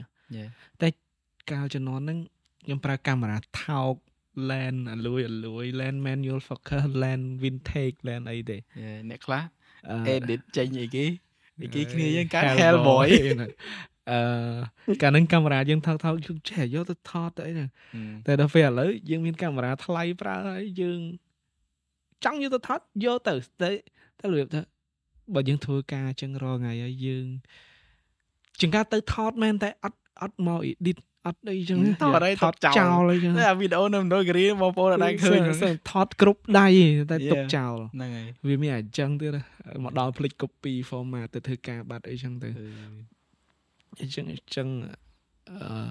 [0.82, 0.90] តែ
[1.52, 2.20] កាលជំនាន់ហ្នឹង
[2.66, 3.96] ខ្ញុំប្រើកាមេរ៉ាថោក
[4.50, 8.58] lens អលួយអលួយ lens manual focus lens vintage lens អីទេ
[9.10, 9.44] អ្នកខ្លះ
[10.16, 11.06] edit ចេញអីគេ
[11.62, 13.08] អីគេគ្នាយើងកា Hellboy
[14.12, 17.66] អឺកាលហ្នឹងកាមេរ៉ាយើងថោកថោកយើងចេះយកទៅថតទៅអីណា
[18.26, 21.00] តែដល់ពេលឥឡូវយើងមានកាមេរ៉ាថ្លៃប្រើហើយយើង
[22.24, 23.70] ចង់យកទៅថតយកទៅទៅ
[24.20, 24.62] ទៅរបៀបថា
[25.34, 27.26] បើយើងធ្វើការចឹងរាល់ថ្ងៃហើយយើង
[28.60, 36.68] ជាងការទៅថតមែនតែអត់អត់មក edit អត់អីចឹងថតអីថតចោលចោលអីចឹងតែវីដេអូនៅក្នុងហ្គ្រីបងប្អូនអត់ដែរឃើញសើថតគ្រប់ដៃ
[37.12, 37.54] តែទុក Yeah.
[37.56, 39.38] ចោលហ្នឹងហើយវាមានអញ្ចឹងទៀត
[39.84, 42.50] មកដល់ផ្លេច copy format ទៅធ្វើការបាត់អីចឹងទៅ
[44.02, 44.68] អញ្ចឹងអញ្ចឹង
[45.50, 45.88] អឺ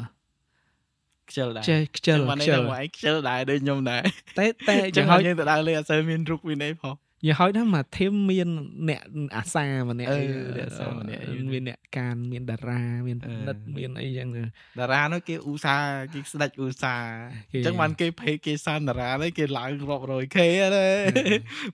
[1.29, 4.03] ខ្ជិលដែរចេះខ្ជិលបានខ្ជិលមកឯងខ្ជិលដែរដូចខ្ញុំដែរ
[4.39, 6.95] តែតែអញ្ចឹយ៉ាងងហើហើយយយើងទៅដើរលេងអត់សូវមានរូបមានអីផង
[7.27, 8.49] យ៉ាងហើយណាមកធីមមាន
[8.89, 9.01] អ្នក
[9.37, 14.43] អាសាម្នាក់អឺអីអ្នកអាសាម្នាក់អីមានអ្នកកានមានតារាមានអឺនិតមានអីចឹងទៅ
[14.81, 17.07] តារានោះគេឧស្សាហ៍គេស្ដេចឧស្សាហ៍
[17.53, 21.01] គេអញ្ចឹងបានគេពេកគេសានតារានេះគេឡើងរាប់រយ K ហ្នឹង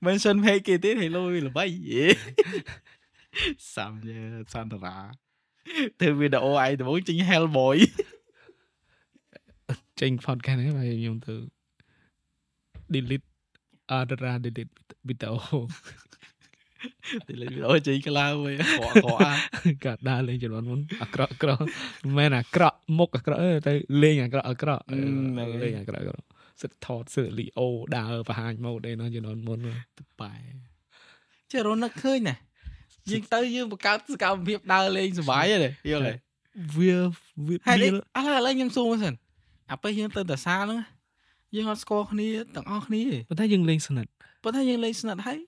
[0.07, 1.65] មិនសិនពេកគេទៀតឲ្យលុយល្បី
[3.75, 4.21] សាំយើ
[4.53, 4.97] សានតារា
[6.01, 7.79] ធ្វើវីដេអូឯងដំបូងចេញ Hellboy
[10.01, 11.35] ចេញ podcast ហ្នឹងហើយខ្ញុំទៅ
[12.95, 13.30] delete
[13.91, 14.73] អត់តារា delete
[15.09, 15.39] វីដេអូ
[17.29, 19.19] ទៅលេងវីដេអូចេញក្លាវិញខកខក
[19.67, 23.73] អាកាត់ដើរលេងចំនួនមុនអាក្រក់អាក្រក់មិនមែនអាក្រក់មុខអាក្រក់ទេទៅ
[24.03, 24.99] លេងអាក្រក់អាក្រក់អឺ
[25.63, 26.27] លេងអាក្រក់អាក្រក់
[26.63, 29.59] សិតថតសិតលីអូដើរបង្ហាញម៉ូដឯនោះចំនួនមុន
[29.99, 30.35] ទៅបែ
[31.51, 32.37] ចេះរនឹកឃើញណា
[33.11, 36.15] យើងទៅយើងបង្កើតសកម្មភាពដើរលេងសុបាយទេយល់ទេ
[36.77, 36.95] វា
[37.47, 37.79] វាហេតុ
[38.17, 39.15] អីវាឥឡូវឥឡូវខ្ញុំសួរមើលសិន
[39.71, 40.87] អាពេលយើងទៅតាសាលហ្នឹងណា
[41.55, 44.11] យើងអត់ស្គាល់គ្នាទាំងអស់គ្នាទេប៉ុន្តែយើងលេងស្និទ្ធ
[44.45, 45.39] ប៉ុន្តែយើងលេងស្និទ្ធហើយ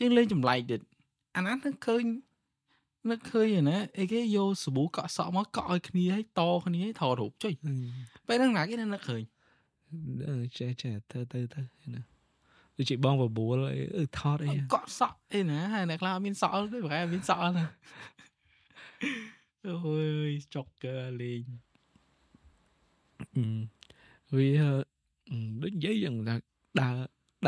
[0.00, 0.80] យើងលេងចម្លែកទៀត
[1.36, 2.04] អាណានឹកឃើញ
[3.10, 7.54] នឹកឃើញឯណាអីគេយកសាប៊ូកក់សក់មកកក់ឲ្យគ្នាឲ្យតគ្នាឲ្យថតរូបចុយ
[8.28, 9.22] ពេលហ្នឹងណាគេនៅនឹកឃើញ
[10.28, 11.60] អឺចេះចេះទៅទៅទៅ
[11.94, 12.02] ណា
[12.76, 17.64] ដូចជាបងបបួលអីអឺថតអីកក់សក់អីណាហើយអ្នកខ្លះអត់មានសក់ទេប្រហែលអត់មានសក់ណា
[19.66, 19.76] អូ
[20.28, 21.42] យចុកកើលេង
[24.30, 24.89] អឺវាអឺ
[25.62, 26.36] ដូចនិយាយយ៉ាងថា
[26.80, 26.96] ដើរ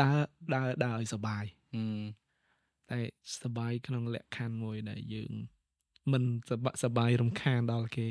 [0.01, 0.17] ដើរ
[0.53, 2.03] ដើរដើរឲ្យសុបាយហឹម
[2.91, 2.99] តែ
[3.43, 5.33] សុបាយក្នុងលក្ខខណ្ឌមួយដែលយើង
[6.11, 8.09] មិនសប្បាយសប្បាយរំខានដល់គេ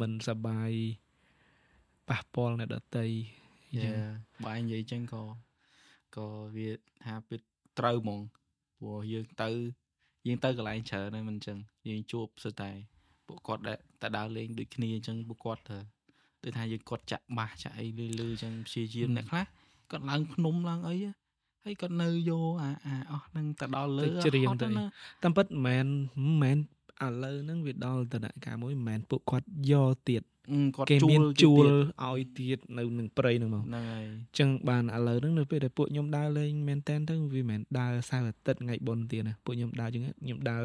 [0.00, 0.70] មិនសប្បាយ
[2.08, 3.06] ប៉ះពាល់អ្នកដតី
[3.70, 4.12] អញ្ចឹយ៉ាង
[4.44, 5.22] បើឯងនិយាយចឹងក៏
[6.16, 6.26] ក៏
[6.56, 6.68] វា
[7.04, 7.40] ថាពិត
[7.78, 8.20] ត្រូវហ្មង
[8.78, 9.48] ព្រោះយើងទៅ
[10.26, 12.70] យើងទៅកន្លែងច្រើនហើយមិនចឹងយើងជួបសិតតែ
[13.26, 15.78] ពួកគាត់ដែលតែដើរលេងដូចគ្នាអញ្ចឹងពួកគាត់ទៅ
[16.44, 19.44] ដូចថាយើងគាត់ចាក់បាសចាក់អីលឺលឺអញ្ចឹងព្យាយាមអ្នកខ្លះ
[19.90, 20.96] គាត់ឡើងភ្នំឡើងអី
[21.64, 24.84] ហើយគាត់នៅយកអាអាអស់ហ្នឹងទៅដល់លើទៅច្រៀងហត់ទៅណា
[25.22, 26.58] តាមពិតមិនមែនមិនមែន
[27.04, 34.04] ឥឡូវហ្នឹងវាដល់តំណការមួយមិនមែនពួកគាត់យកទៀតអឺគាត់គេជួមានលជួលទៀតឲ្យទៀតនៅនឹងព្រៃហ្នឹងមកហ្នឹងហើយ
[34.38, 40.64] ចឹងបានឥឡូវហ្នឹងនៅពេលដែលពួកខ្ញុំដើរលេងមែនតែនទៅវាមិនមែនដើរសៅរ៍អាទិត្យថ្ងៃបុណ្យទៀតណាពួកខ្ញុំដើរចឹងខ្ញុំដើរ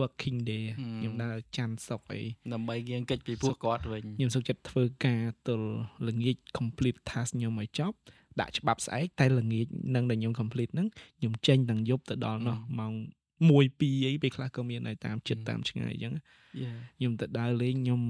[0.00, 2.22] working day ខ្ញុំដើរច័ន្ទសុក្រអី
[2.52, 5.70] ដើម្បីយើងកិច្ចពីពួកគាត់វិញខ្ញុំសុខចិត្តធ្វើការទល់
[6.08, 7.96] ល្ងាច complete task ខ្ញុំឲ្យចប់
[8.40, 12.92] ដាក់ច្បាប់ស្អែកតែល្ងាចនឹងដែលខ្ញុំ complete ហ្នឹងខ្ញុំចេញទាំងយប់ទៅដល់នោះម៉ោង
[13.38, 16.14] 1 2អីពេលខ្លះក៏មានដែរតាមចិត្តតាមឆ្ងាយអញ្ចឹង
[16.62, 18.02] យ៉ាខ្ញុំទៅដើរលេងខ្ញុំ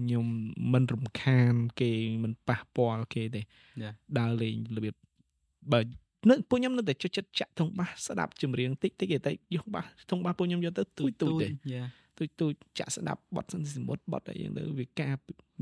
[0.00, 0.26] ខ្ញុំ
[0.72, 1.92] មិនរំខានគេ
[2.24, 4.94] មិនប៉ះពាល់គេទេយ៉ាដើរលេងរបៀប
[5.72, 5.80] បើ
[6.30, 11.84] នៅពួកខ្ញុំនៅតែចិត្តចិត្តចាក់ធុងបាសស្ដាប់ចម្រៀងតិចតិចតែយកបាសធុងបាសពួកខ្ញុំយកទៅទូចទូចទេយ៉ា
[12.18, 15.14] ទូចទូចចាក់ស្ដាប់បទសន្និសីមុតបទអីយ៉ាងទៅវាការ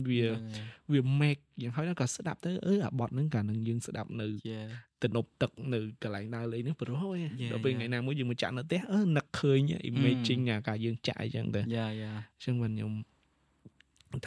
[0.09, 4.63] វាហ្នឹងហើយវា make យ៉ាងហើយក៏ស្ដាប់ទៅអឺអាបទហ្នឹងកាលនឹងយើងស្ដាប់នៅយ៉ា
[5.03, 7.79] ទំនប់ទឹកនៅកន្លែងដើរលេងហ្នឹងប្រុសអើយ Yeah, ដល់ពេល yeah.
[7.79, 9.59] ថ្ងៃណាមួយយើងមកចាក់នៅផ្ទះអឺនឹកឃើញ
[9.91, 12.93] imaging អាការយើងចាក់អីចឹងទៅយ៉ាយ៉ាអញ្ចឹងបានខ្ញុំ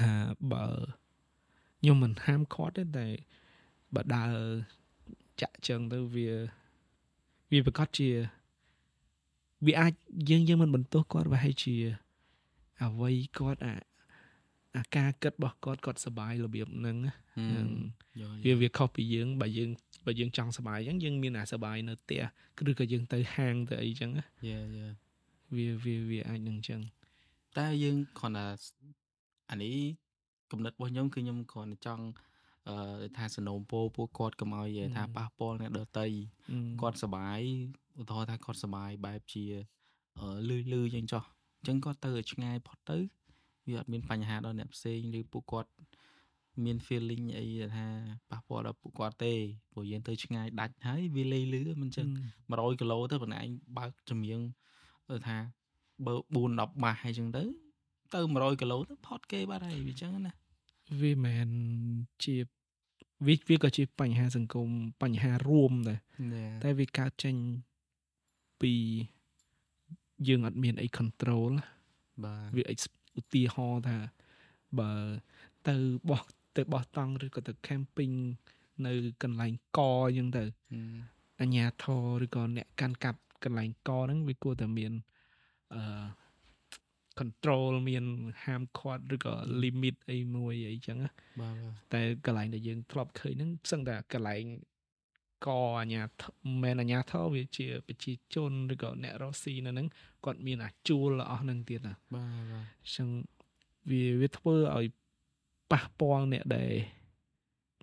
[0.02, 0.12] ថា
[0.52, 0.66] បើ
[1.82, 3.06] ខ្ញុំមិនហាមឃាត់ទេតែ
[3.96, 4.36] បើដើរ
[5.42, 6.30] ចាក់ចឹងទៅវា
[7.52, 8.10] វាប្រកាសជា
[9.66, 9.94] វាអាច
[10.30, 11.76] យើងយើងមិនបន្ទោសគាត់ប្រហែលជា
[12.84, 13.76] អ្វីគាត់អា
[14.78, 17.68] អាការគិតរបស់គាត់គាត់សប្បាយរបៀបហ្នឹងណាហឹហ្នឹង
[18.46, 19.70] មយកវាវាខុសពីយើងបើយើង
[20.06, 22.22] បើយើងចង់សប្បាយអញ្ចឹងយើងមានអាសប្បាយនៅផ្ទះ
[22.70, 24.88] ឬក៏យើងទៅហាងទៅអីចឹងណាយ៉ាយ៉ា
[25.56, 26.82] វាវាវាអាចនឹងអញ្ចឹង
[27.58, 28.46] តែយើងគ្រាន់តែ
[29.52, 29.78] អានេះ
[30.52, 32.06] គំនិតរបស់ខ្ញុំគឺខ្ញុំគ្រាន់តែចង់
[32.70, 32.78] អឺ
[33.18, 36.08] ថាสนមពោពួកគាត់កុំឲ្យថាប៉ះពាល់អ្នកដតី
[36.52, 37.40] អឺគាត់សុបាយ
[38.00, 39.46] ឧទាហរណ៍ថាគាត់សុបាយបែបជា
[40.20, 41.24] អឺលឺលឺចឹងចុះ
[41.60, 42.98] អញ្ចឹងគាត់ទៅឲ្យឆ្ងាយផុតទៅ
[43.68, 45.72] វាអត់មានបញ្ហាដល់អ្នកផ្សេងឬពួកគាត់
[46.64, 47.46] មាន feeling អី
[47.76, 47.88] ថា
[48.30, 49.34] ប៉ះពាល់ដល់ពួកគាត់ទេ
[49.72, 52.08] ព្រោះយើងទៅឆ្ងាយដាច់ហើយវាលេលឺមិនចឹង
[52.44, 53.48] 100គីឡូទៅប៉ុណ្ណែង
[53.78, 54.42] បើកចម្រៀង
[55.10, 55.38] ទៅថា
[56.06, 57.44] បើ4 10ម៉ាស់ហើយចឹងទៅ
[58.14, 60.34] ទៅ100គីឡូទៅផុតគេបាត់ហើយវាចឹងណា
[61.02, 61.50] វាមិន
[62.24, 62.36] ជា
[63.28, 64.70] វាវាក៏ជាបញ្ហាសង្គម
[65.02, 66.00] បញ្ហារួមដែរ
[66.64, 67.36] តែវាកើតចេញ
[68.62, 68.74] ពី
[70.28, 71.52] យើងអត់មានអី control
[72.24, 73.98] បាទវា ex- ឧទាហរណ៍ថា
[74.80, 74.92] បើ
[75.68, 75.76] ទៅ
[76.10, 76.22] បោះ
[76.58, 78.16] ទៅបោះតង់ឬក៏ទៅ camping
[78.86, 78.94] នៅ
[79.24, 80.44] កន្លែងកអញ្ចឹងទៅ
[81.42, 84.92] អញ្ញាធរឬក៏អ្នកកាន់កាប់កន្លែងកហ្នឹងវាគួរតែមាន
[85.76, 85.82] អឺ
[87.20, 88.06] control មាន
[88.44, 91.12] ហាមឃាត់ឬក៏ limit អីមួយអីចឹងណា
[91.42, 94.44] បាទបាទតែកន្លែងដែលយើងធ្លាប់ឃើញហ្នឹងផ្សឹងតែកន្លែង
[95.48, 95.50] ក
[95.82, 99.88] អញ្ញាធមិនមែនអញ្ញាធវាជាប្រជាជនឬក៏អ្នករស់ស៊ីនៅហ្នឹង
[100.26, 103.10] គាត់មានអាជួលអស់ហ្នឹងទៀតណាបាទបាទអញ្ចឹង
[103.92, 104.86] វាវាធ្វើឲ្យ
[105.72, 106.72] ប៉ះពាល់អ្នកដែល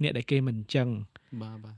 [0.02, 0.88] អ្នកដែលគេមិនអញ្ចឹង
[1.42, 1.76] បាទបាទ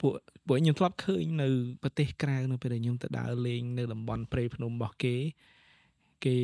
[0.00, 0.12] ពួក
[0.46, 1.48] ពួកខ្ញុំធ្លាប់ឃើញនៅ
[1.82, 5.16] ប្រទេសក្រៅនៅពេលដែលខ្ញុំទៅដើរលេងនៅតំបន់ព្រៃភ្នំរបស់គេ
[6.24, 6.36] គេ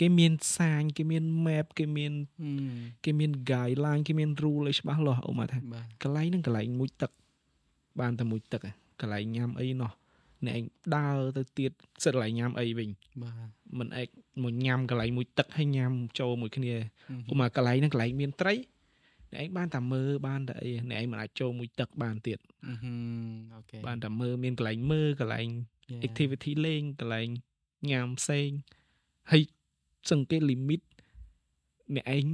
[0.00, 2.74] គេមានសាញគេមាន map គេមានហឹម
[3.04, 7.10] គេមាន guideline គេមាន rule ឲ្យច្បាស់លាស់អូមកថាបាទកន្លែងហ្នឹងកន្លែងមួយទឹក
[8.00, 9.92] បានតែមួយទឹកឯងកន្លែងញ៉ាំអីណោះ
[10.46, 10.64] អ្នកឯង
[10.96, 11.72] ដើរទៅទៀត
[12.04, 12.88] សិតកន្លែងញ៉ាំអីវិញ
[13.22, 14.08] បាទមិនឯង
[14.42, 16.74] មកញ៉ាំកន្លែងមួយទឹកហើយញ៉ាំចូលមួយគ្នា
[17.08, 18.54] ហឹមឧមាកន្លែងហ្នឹងកន្លែងមានត្រី
[19.32, 22.38] អ្នកឯងបានតែមើលបានតែអីអ្នកឯងមិនអាចចូលមួយទឹកបានទៀត
[22.82, 22.92] ហឹ
[23.24, 25.48] មអូខេបានតែមើលមានកន្លែងមើលកន្លែង
[25.92, 26.04] Yeah.
[26.06, 27.28] activity លេងកន្លែង
[27.90, 28.48] ញ៉ាំផ្សេង
[29.30, 29.42] ហើយ
[30.10, 30.80] សង្កេត limit
[31.96, 32.24] អ្នកឯង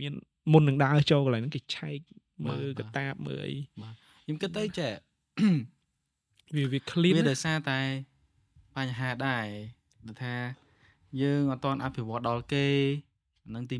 [0.00, 0.12] មាន
[0.52, 1.98] មុននឹងដើរចូលកន្លែងហ្នឹងគេឆែក
[2.46, 3.54] មើលបាទកតាបមើលអី
[4.24, 4.92] ខ្ញុំគិតទៅចេះ
[6.56, 7.80] វាវា clean វាណាដោយសារតែ
[8.76, 9.46] បញ្ហាដែរ
[10.06, 10.34] ដែលថា
[11.22, 12.68] យើងអត់ទាន់អភិវឌ្ឍដល់គេ
[13.44, 13.76] អានឹងទី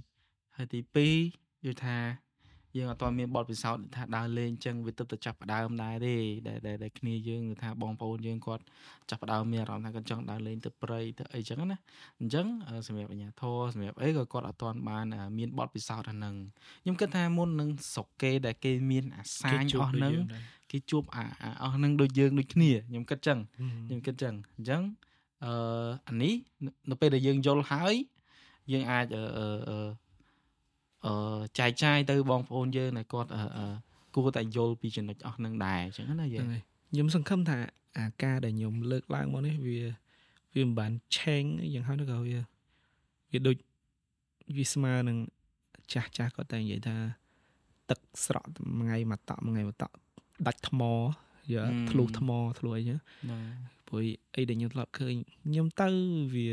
[0.00, 0.80] 1ហើយទី
[1.24, 1.98] 2យល់ថា
[2.76, 6.16] យើងអត់ទាន់មានបទពិសោធន៍ថាដើរលេងចឹងវាទៅទៅចាប់ផ្ដើមដែរទេ
[6.48, 8.62] ដែលដែលដែលគ្នាយើងគឺថាបងប្អូនយើងគាត់
[9.10, 11.78] ចាប់ផ្ដើមមានអារម្មណ៍ថាគាត់ចង់ដើរលេងទៅព្រៃទៅអីចឹងណា
[12.20, 16.34] អញ្ចឹងអឺសម្រាប់អាជ្ញាធរសម្រាប់អីក៏គាត់អត់ទាន់បានអឺមានបទពិសោធន៍អាហ្នឹង
[16.82, 20.14] ខ្ញុំគិតថាមុននឹងស្រុកគេដែលគេមានអាសាញអស់ហ្នឹង
[20.70, 23.38] គេជួបអាអាអស់ហ្នឹងដូចយើងដូចគ្នាខ្ញុំគិតចឹង
[23.86, 24.82] ខ្ញុំគិតចឹងអញ្ចឹង
[25.44, 25.52] អឺ
[26.08, 27.94] អានេះនៅនៅពេលដែលយើងយល់ហើយ
[28.72, 30.05] យើងអាចអឺអឺអឺអឺ
[31.58, 33.66] ចែកចាយទៅបងប្អូនយើងដែលគាត់អឺអឺ
[34.14, 37.58] គួរតែយល់ពីចំណុចអស់ហ្នឹងដែរអញ្ចឹងណាយើហ្នឹងងហើយខ្ញុំសង្ឃឹមថា
[37.98, 39.78] អាការដែលខ្ញុំលើកឡើងមកនេះវា
[40.54, 41.44] វាមិនបានឆេង
[41.74, 42.38] យ៉ាងហោចនោះក៏វា
[43.32, 43.56] វាដូច
[44.56, 45.16] វាស្មើនឹង
[45.92, 46.96] ចាស់ចាស់គាត់តែនិយាយថា
[47.90, 48.48] ទឹកស្រក់
[48.78, 49.94] មួយថ្ងៃមកតក់មួយថ្ងៃមកតក់
[50.46, 50.82] ដាច់ថ្ម
[51.54, 53.40] យើធ្លុះថ្មធ្លុះអីចឹងហ្នឹង
[53.88, 54.00] ព្រោះ
[54.36, 55.88] អីដែលខ្ញុំធ្លាប់ឃើញខ្ញុំទៅ
[56.34, 56.48] វា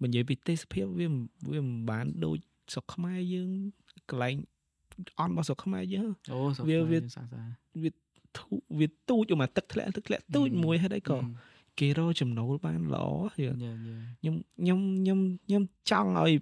[0.00, 1.22] បើនិយាយពីទេសភាពវាមិន
[1.52, 2.38] វាមិនបានដូច
[2.72, 3.50] ស្រុកខ្មែរយើង
[4.10, 4.34] កន្លែង
[5.18, 7.42] អន់របស់ស្រុកខ្មែរយើងអូសុខវាវាសាសា
[8.38, 8.46] ធូ
[8.78, 11.18] វាទូចមកទឹកធ្លាក់ទឹកធ្លាក់ទូចហឹមមួយហើយក៏
[11.78, 13.06] គេរកចំណូលបានល្អ
[13.44, 16.32] យើយេយេខ្ញុំខ្ញុំខ្ញុំខ្ញុំចង់ឲ្យ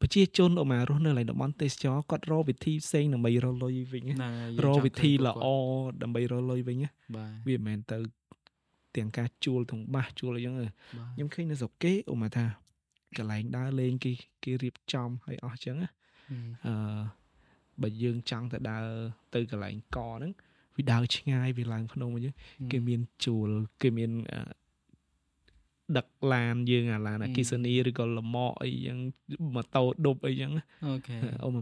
[0.00, 7.98] ប្រជាជនអមករស់នៅកន្លែងតំបន់ទេសចរគាត់រកវិធីផ្សេងដើម្បីរកលុយវិញណាហ្នឹងហើយរកវិធីយើងចង់ល្អឃើញពួកដើម្បីរកលុយវិញណាគាត់បាទវាមិនមែនទៅ
[8.96, 10.70] ទាំងការជួលទាំងបាសជួលអីចឹងទេបាទ
[11.14, 12.44] ខ្ញុំឃើញនៅស្រុកគេឧមាថា
[13.18, 14.12] កន្លែងដើរលេងគេ
[14.44, 15.90] គេរៀបចំឲ្យអស់ចឹងណា
[16.28, 16.74] ហឹមអឺ
[17.82, 18.86] បើយើងចង់ទៅដើរ
[19.34, 20.32] ទៅកន្លែងកហ្នឹង
[20.76, 22.34] វាដើរឆ្ងាយវាឡើងភ្នំអញ្ចឹង
[22.72, 23.48] គេមានជួល
[23.82, 24.40] គេមានអឺ
[25.96, 28.98] ដឹកឡានយើងអាឡានអគិសនីឬក៏លម៉កអីចឹង
[29.54, 31.60] ម៉ូតូឌុបអីចឹងណាអូខេអូ10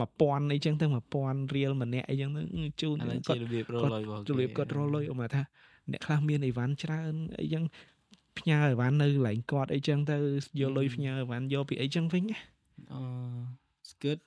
[0.00, 0.86] 1000អីចឹងទៅ
[1.20, 2.42] 1000រៀលម្នាក់អីចឹងទៅ
[2.82, 5.42] ជូនអានេះគាជាត់របៀបរកលុយរបស់ជម្រាបគាត់រកលុយអូមកថា
[5.90, 7.64] អ្នកខ្លះមានអីវ៉ាន់ច្រើនអីចឹង
[8.38, 10.16] ផ្ញើអីវ៉ាន់នៅកន្លែងគាត់អីចឹងទៅ
[10.60, 12.38] យកលុយផ្ញើអីវ៉ាន់យកពីអីចឹងវិញណា
[12.92, 13.00] អឺ
[14.02, 14.18] good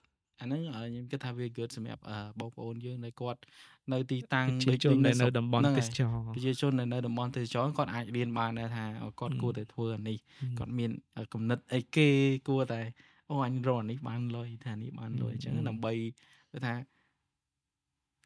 [0.41, 3.39] អាហ្នឹងអឺខ្ញុំគិតថាវា good សម្រាប់អឺបងប្អូនយើងដែលគាត់
[3.93, 10.91] នៅទីតាំងប្រជាជនដែលនៅស្រុកតំបន់ហ្នឹងទេសចរហើយប្រជាជនដែលនៅតំបន់ទេសចរគាត់អាចរៀនបានដែរថាអូគាត់ហឹមគួរតែធ្វើអានេះហឹមគាត់មាន
[11.33, 12.07] គំនិតអីគេ
[12.47, 12.81] គួរតែ
[13.29, 15.93] អូអញរកអានេះបានលុយថានេះបានលុយអញ្ចឹងហឹមដើម្បី
[16.51, 16.73] គឺថា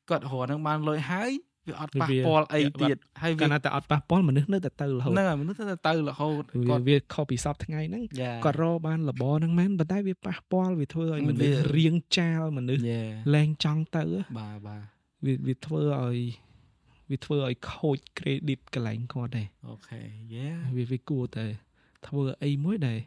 [0.09, 1.31] គាត់រកហ្នឹងបានលុយហើយ
[1.67, 13.03] វាអត់ប៉ះវាពាល់អីវាទៀតហើយវាកាលណាតែអត់ប៉ះពាល់មនុស្សនៅតែទៅរហូតហ្នឹងហើយមនុស្សទៅទៅរហូតវាគាត់វាខុសពីសពថ្ងៃហ្នឹងយ៉ាគាត់រកបានលបហ្នឹងមែនប៉ុន្តែវាប៉ះពាល់វាធ្វើឲ្យមនុស្សវារៀងចាលមនុស្សយ៉ា
[13.33, 14.03] លែងចង់ទៅ
[14.39, 14.83] បាទបាទ
[15.25, 16.17] វាវាធ្វើឲ្យ
[17.11, 20.01] វាធ្វើឲ្យខូច credit កន្លែងគាត់ដែរអូខេ
[20.35, 21.45] យ៉ាវាវាគួរតែ
[22.07, 22.99] ធ្វើអីមួយដែរ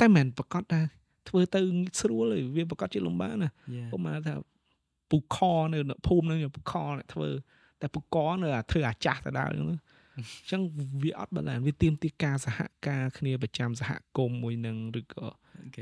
[0.00, 0.80] តែមិនប្រកាសថា
[1.28, 1.60] ធ្វើទៅ
[2.00, 4.34] ស្រួលទេវាប្រកាសជាលំបាកណាយ៉ាឧបមាថា
[5.12, 5.38] ពូខ
[5.72, 7.28] នៅភូមិហ្នឹងពូខអ្នកធ្វើ
[7.80, 9.78] តែពូកនៅអាធ្វើអាចាស់ទៅដល់អញ្ចឹងណា
[10.16, 10.62] អញ្ចឹង
[11.02, 12.58] វាអត់បានវាទៀមទីការសហ
[12.88, 15.26] ការគ្នាប្រចាំសហគមន៍មួយនឹងឬក៏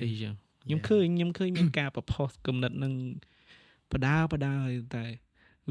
[0.04, 2.94] អីចឹងខ្ញុំឃើញខ្ញុំឃើញមានការប្រផុសគំនិតនឹង
[3.92, 5.04] បដាបដាហើយតែ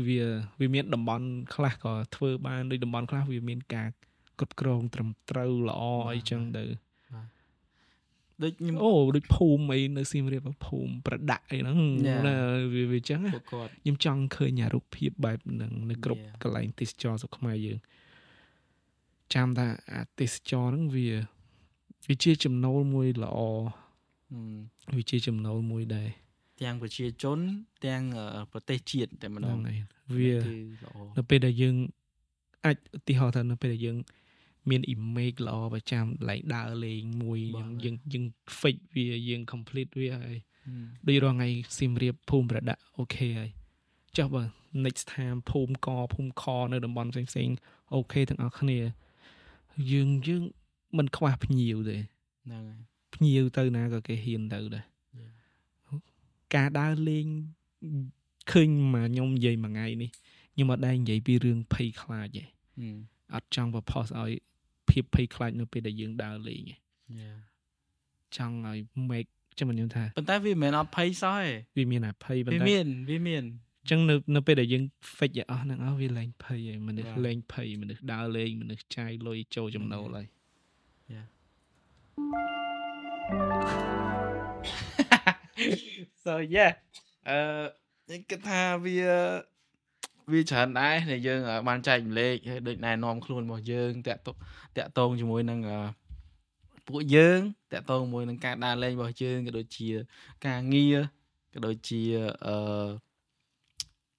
[0.07, 0.21] វា
[0.59, 3.87] វាមានតំបន់ខ្លះក៏ធ្វើបានដូចតំបន់ខ្លះវាមានការ
[4.39, 5.81] គ្រប់គ្រងត្រឹមត្រូវល្អ
[6.13, 6.63] អីចឹងទៅ
[8.43, 11.77] ដូចខ្ញុំអូដូចភូមិអីនៅសៀមរាបភូមិប្រដាក់អីហ្នឹង
[12.07, 12.21] Yeah.
[12.27, 12.35] ណា
[12.73, 16.41] វាវាចឹងណាពួកគាត់ខ្ញុំចង់ឃើញអារូបភាពបែបហ្នឹងនៅគ្រប់ Yeah.
[16.43, 17.79] កន្លែងទេសចរស្រុកខ្មែរយើង
[19.33, 21.09] ចាំថាអាទេសចរហ្នឹងវា
[22.07, 23.39] វាជាចំណូលមួយល្អ
[24.31, 26.09] ហឹមវាជាចំណូលមួយដែរ
[26.61, 27.39] ទាំងប្រជាជន
[27.85, 28.01] ទាំង
[28.51, 29.57] ប្រទេសជាតិតែម្ដង
[30.17, 30.33] វា
[31.17, 31.75] នៅពេលដែលយើង
[32.65, 33.97] អាចឧទាហរណ៍ថានៅពេលដែលយើង
[34.69, 37.39] មាន image ល្អប្រចាំឡែងដើរលេងមួយ
[37.85, 38.25] យើងយើង
[38.59, 40.37] fake វាយើង complete វាហើយ
[41.07, 43.49] ដូចរាល់ថ្ងៃសៀមរាបភូមិប្រដាក់អូខេហើយ
[44.17, 44.43] ចុះបើ
[44.85, 46.43] next time ភូមិកភូមិខ
[46.73, 47.49] នៅតំបន់ផ្សេងផ្សេង
[47.93, 48.79] អូខេទាំងអស់គ្នា
[49.91, 50.43] យើងយើង
[50.97, 51.97] មិនខ្វះភ្ញៀវទេ
[52.45, 52.81] ហ្នឹងហើយ
[53.13, 54.85] ភ្ញៀវទៅណាក៏គេហ៊ានទៅដែរ
[56.55, 57.27] ការដើរលេង
[58.51, 60.09] ឃើញមកខ្ញុំនិយាយមួយថ្ងៃនេះ
[60.53, 62.43] ខ្ញុំអត់ដែរនិយាយពីរឿងភ័យខ្លាចទេ
[63.35, 64.31] អត់ចង់ប្រផុសឲ្យ
[64.89, 66.75] ភាពភ័យខ្លាចនៅពេលដែលយើងដើរលេងទេ
[68.37, 68.77] ចង់ឲ្យ
[69.09, 73.43] make ចាំខ្ញុំថាប៉ុន្តែវាមិនមែនអត់ភ័យសោះទេវាមានតែភ័យប៉ុន្តែវាមានវាមាន
[73.89, 74.83] ចឹងនៅនៅពេលដែលយើង
[75.17, 80.27] fake ឲ្យអស់ហ្នឹងអស់វាលែងភ័យហើយមនុស្សលែងភ័យមនុស្សដើរលេងមនុស្សចាយលុយចូលចំណូលហើយ
[81.13, 81.27] Yeah
[86.23, 86.73] so yeah
[87.29, 88.97] អឺគិតថាវា
[90.31, 94.21] វាច្រើនដែរដែលយើងបានចែកម្លែកហើយដូចណែនាំខ្លួនរបស់យើងតាក់
[94.77, 95.59] តាក់តងជាមួយនឹង
[96.87, 97.39] ពួកយើង
[97.73, 99.87] តាក់ទងមួយនឹងការដើរលេងរបស់យើងក៏ដូចជា
[100.47, 100.97] ការងារ
[101.53, 102.01] ក៏ដូចជា
[102.45, 102.89] អឺ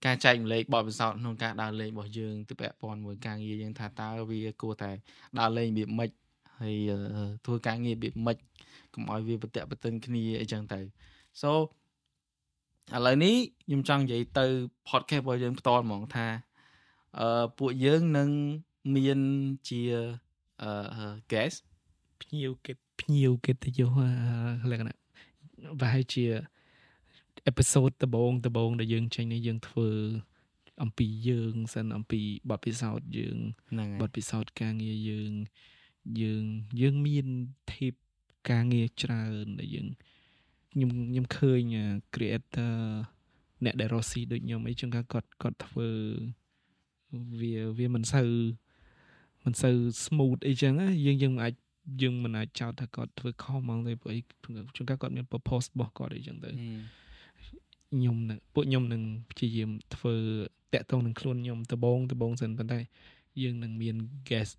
[0.05, 4.91] ការចែកម្លែកបទពិសោធន៍ក្នុងការដើរលេងរបស់យើងទៅពាក់ព័ន្ធមួយការងារយើងថាតើវាគួរតែ
[5.39, 6.11] ដើរលេងរបៀបម៉េច
[6.61, 6.77] ហើយ
[7.47, 8.37] ធ្វើការងាររបៀបម៉េច
[8.95, 10.81] កុំឲ្យវាប្រតិបត្តិគ្នាអីចឹងទៅ
[11.43, 11.51] so
[12.95, 14.47] ឥឡូវនេះខ្ញុំចង់និយាយទៅ
[14.89, 16.27] podcast របស់យើងផ្ទាល់ហ្មងថា
[17.19, 18.31] អឺពួកយើងនឹង
[18.95, 19.21] មាន
[19.69, 19.81] ជា
[20.63, 21.59] អឺ guest
[22.21, 23.91] ភ្ញៀវកិត្តិភ្ញៀវកិត្តិយស
[24.71, 24.97] លក្ខណៈ
[25.81, 26.25] ប្រហែលជា
[27.47, 29.89] អេពីសូតដំបូងដំបូងដែលយើងចេញនេះយើងធ្វើ
[30.83, 32.21] អំពីយើងសិនអំពី
[32.51, 33.37] បទពិសោធន៍យើង
[34.03, 35.33] បទពិសោធន៍ការងារយើង
[36.21, 36.45] យើង
[36.81, 37.27] យើងមាន
[37.73, 37.95] ធៀប
[38.51, 39.89] ការងារច្រើនដែលយើង
[40.73, 41.61] ខ្ញុំខ្ញុំឃើញ
[42.15, 42.75] creator
[43.65, 45.89] អ្នកដែលរស់ស៊ីដូចខ្ញុំអីចឹងគាត់គាត់ធ្វើ
[47.41, 48.31] វាវាមិនសូវ
[49.45, 50.73] មិនសូវ smooth អីចឹង
[51.07, 51.55] យើងយើងមិនអាច
[52.03, 54.21] យើងមិនអាចចោទថាគាត់ធ្វើខុសហ្មងទេព្រោះអី
[54.77, 56.51] ជួនកាលគាត់មាន purpose របស់គាត់អីចឹងទៅ
[57.93, 60.15] ខ្ញុំនឹងពួកខ្ញុំនឹងព្យាយាមធ្វើ
[60.75, 62.81] តាក់ទងនឹងខ្លួនខ្ញុំដបងដបងសិនប៉ុន្តែ
[63.43, 63.97] យើងនឹងមាន
[64.29, 64.57] guest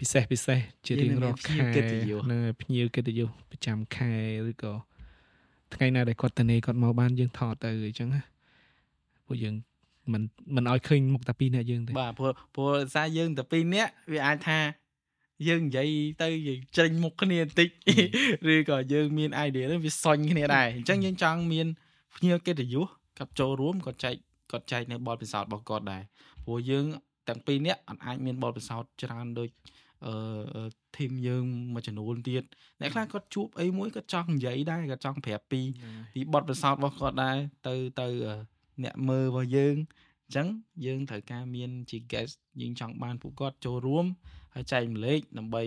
[0.00, 1.56] ពិសេសពិសេសជារៀងរាល់ខែ
[2.32, 4.12] នៅភ្ញៀវកិត្តិយសប្រចាំខែ
[4.50, 4.72] ឬក៏
[5.74, 8.20] ថ្ងៃណាដែលគាត់ទៅនេគាត់មកបានយើងថតទៅអញ្ចឹងណា
[9.26, 9.54] ពួកយើង
[10.12, 10.22] មិន
[10.56, 14.58] មិនឲ្យឃើញមុខតែពីរនាក់យើងទេបាទព្រោះព្រោះសារយើងតែពីរនាក់វាអាចថា
[15.48, 15.88] យើងនិយាយ
[16.22, 17.68] ទៅយើងច្រេញមុខគ្នាបន្តិច
[18.52, 21.66] ឬក៏យើងមាន idea ហ្នឹងវាសុញគ្នាដែរអញ្ចឹងយើងចង់មាន
[22.16, 22.86] ភ្ញៀវកិត្តិយស
[23.18, 24.14] គាត់ចូលរួមគាត់ចែក
[24.52, 26.02] គាត់ចែកនៅបទពិសោធន៍របស់គាត់ដែរ
[26.44, 26.84] ព្រោះយើង
[27.28, 29.48] ទាំងពីរនាក់អត់អាចមានបទពិសោធន៍ច្រើនដូច
[30.06, 30.14] អឺ
[30.96, 32.42] ធីមយើងមួយចំនួនទៀត
[32.80, 35.60] អ្នកខ្លះគាត់ជួបអីមួយគាត់ចង់និយាយដែរគាត់ចង់ប្រាប់ពី
[36.14, 37.36] ពីបទពិសោធន៍របស់គាត់ដែរ
[37.66, 38.08] ទៅទៅ
[38.84, 39.74] អ្នកមើលរបស់យើង
[40.26, 40.46] អញ្ចឹង
[40.86, 44.06] យើងត្រូវការមានជា guest យើងចង់បានពួកគាត់ចូលរួម
[44.54, 45.62] ហើយចែកម្លែកដើម្បី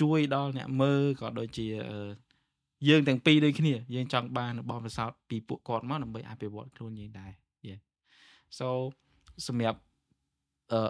[0.00, 1.66] ជួយដល់អ្នកមើលក៏ដូចជា
[2.88, 7.32] យើងទាំងពីរដូចគ្នាយើងចង់បានបទពិសោធន៍ពីពួកគាត់មកដើម្បីអភិវឌ្ឍខ្លួនយើងដែរ
[7.68, 7.80] Yeah
[8.58, 8.68] so
[9.46, 9.78] សម្រាប់
[10.72, 10.80] អឺ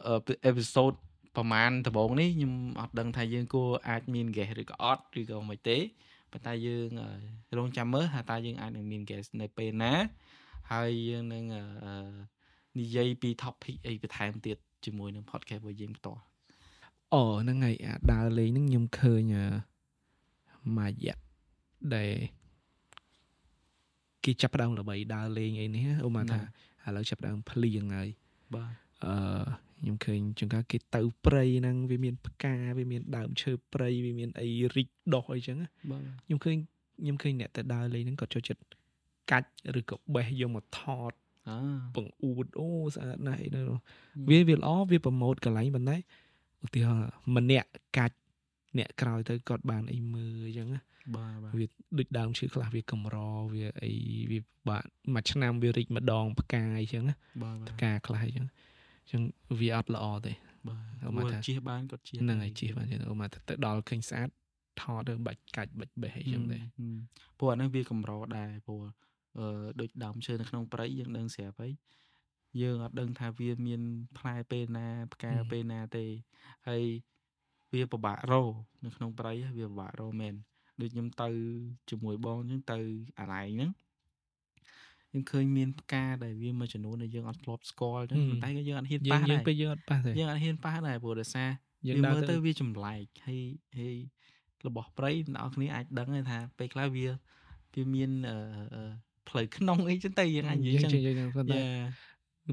[0.46, 0.92] អេពីសូត
[1.36, 5.78] ប្រហែលដំបូងនេះខ្ញុំអត់ដឹងថាយើងគួរអាចមាន guest ឬក៏អត់ឬក៏មិនទេ
[6.32, 6.88] ប៉ុន្តែយើង
[7.56, 9.92] រងចាំមើលថាតើយើងអាចនឹងមាន guest នៅពេលណា
[10.72, 11.44] ហើយយើងនឹង
[12.78, 16.20] និយាយពី topic អីបន្ថែមទៀតជាមួយនឹង podcast របស់យើងផ្ទាល់
[17.12, 19.34] អូហ្នឹងហើយអាដើរលេងហ្នឹងខ្ញុំឃើញ
[20.78, 21.18] មួយរយៈ
[21.94, 22.12] ដែល
[24.24, 26.40] គេចាប់ដើមល្បីដើរលេងអីនេះអូមកថា
[26.86, 28.08] ឥឡូវចាប់ដើមភ្លៀងហើយ
[28.54, 28.72] បាទ
[29.04, 35.56] អឺ ខ្ញុំឃើញជួនកាលគេទៅព្រៃហ្នឹងវាមានផ្កាវាមានដើមឈើព្រៃវាមានអីរីកដោះអីចឹង
[35.90, 36.56] បាទខ្ញុំឃើញ
[37.00, 38.62] ខ្ញុំឃើញអ្នកទៅដើរលេងហ្នឹងក៏ចូលចិត្ត
[39.30, 41.12] កាច់ឬក៏បេះយកមកថត
[41.96, 43.78] បង្អួតអូស្អាតណាស់អីនោះ
[44.30, 45.96] វាវាល្អវាប្រម៉ូតកន្លែងប៉ុន្តែ
[46.64, 47.68] ឧទាហរណ៍ម្នាក់
[47.98, 48.16] កាច់
[48.78, 50.80] អ្នកក្រោយទៅគាត់បានអីមើលអញ្ចឹងណា
[51.16, 51.66] បាទវា
[51.98, 53.16] ដូចដើមឈើខ្លះវាកម្រ
[53.54, 53.92] វាអី
[54.30, 57.14] វាបាក់មួយឆ្នាំវារីកម្ដងផ្កាអញ្ចឹងណា
[57.70, 59.22] ផ្កាខ្លះអញ្ចឹងអញ្ចឹង
[59.60, 60.32] វាអត់ល្អទេ
[60.68, 64.28] បាទមកថាជិះបានគាត់ជិះហ្នឹងហើយជិះបានចឹងអូមកថាទៅដល់ឃើញស្អាត
[64.80, 66.64] ថតទៅបាច់កាច់បាច់បេះអីចឹងដែរ
[67.38, 68.80] ព្រោះអាហ្នឹងវាកម្រដែរព្រោះ
[69.38, 71.72] អឺដូចដើមឈើនៅក្នុងព្រៃយើងដឹងស្រាប់ហើយ
[72.62, 73.82] យើងអត់ដឹងថាវាមាន
[74.18, 76.04] ផ្លែពេលណាផ្កាពេលណាទេ
[76.68, 76.84] ហើយ
[77.72, 78.34] វាពិបាករ
[78.84, 80.34] នៅក្នុងព្រៃវាពិបាករមែន
[80.80, 81.28] ដូចខ្ញុំទៅ
[81.90, 82.78] ជាមួយបងអញ្ចឹងទៅ
[83.20, 83.70] អាឡែងហ្នឹង
[85.12, 91.48] យើងឃើញមានផ្កាដែលវាមួយចំនួនដែលយើងអត់ធ្លាប់ស្គាល់អញ្ចឹងប៉ុន្តែក៏យើងអត់ហ៊ានប៉ះដែរយើងពេលយើងអត់ប៉ះទេយើងអត់ហ៊ានប៉ះដែរព្រោះដោយសារ
[91.88, 93.40] យើងមើលទៅវាចម្លែកហើយ
[93.78, 93.96] ហើយ
[94.66, 97.06] របស់ព្រៃអ្នកនរគ្នាអាចដឹងថាពេលខ្លះវា
[97.74, 98.90] វាមានអឺ
[99.28, 101.62] ផ្លូវក្នុងអីចឹងទៅយើងអាចនិយាយចឹងប៉ុន្តែ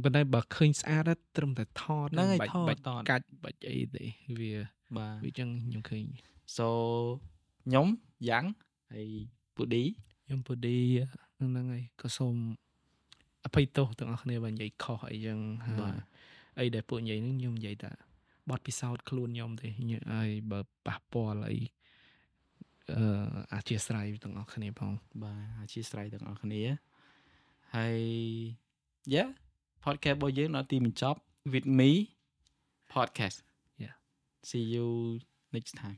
[0.04, 1.04] ប៉ុន្តែបើឃើញស្អាត
[1.38, 4.06] ត្រឹមតែថតហ្នឹងហើយថតកាច់បាច់អីទេ
[4.40, 4.54] វា
[4.98, 6.04] បាទវាចឹងខ្ញុំឃើញ
[6.58, 6.68] so
[7.66, 7.88] ខ្ញុំ
[8.30, 8.46] យ៉ាង
[8.94, 9.10] ហើយ
[9.56, 9.84] ពូឌី
[10.26, 10.78] ខ្ញុំពូឌី
[11.38, 12.36] ហ្នឹងហើយក៏សូម
[13.46, 15.40] អភ័យទោសទាំងអស់គ្នាបើនិយាយខុសអីចឹង
[15.80, 15.96] បាទ
[16.60, 17.92] អីដែលពួកនិយាយហ្នឹងខ្ញុំនិយាយតែ
[18.50, 19.68] បត់ពិសោធន៍ខ្លួនខ្ញុំទេ
[20.14, 21.58] ហើយបើប៉ះពាល់អី
[22.94, 23.04] អឺ
[23.54, 24.92] អធិស្ឋានទាំងអស់គ្នាផង
[25.24, 26.62] បាទអធិស្ឋានទាំងអស់គ្នា
[27.76, 28.00] ហើយ
[29.14, 29.30] yeah
[29.84, 31.20] podcast របស់យើងដល់ទីបញ្ចប់
[31.54, 31.92] with me
[32.94, 33.38] podcast
[33.84, 33.96] yeah
[34.50, 34.88] see you
[35.56, 35.98] next time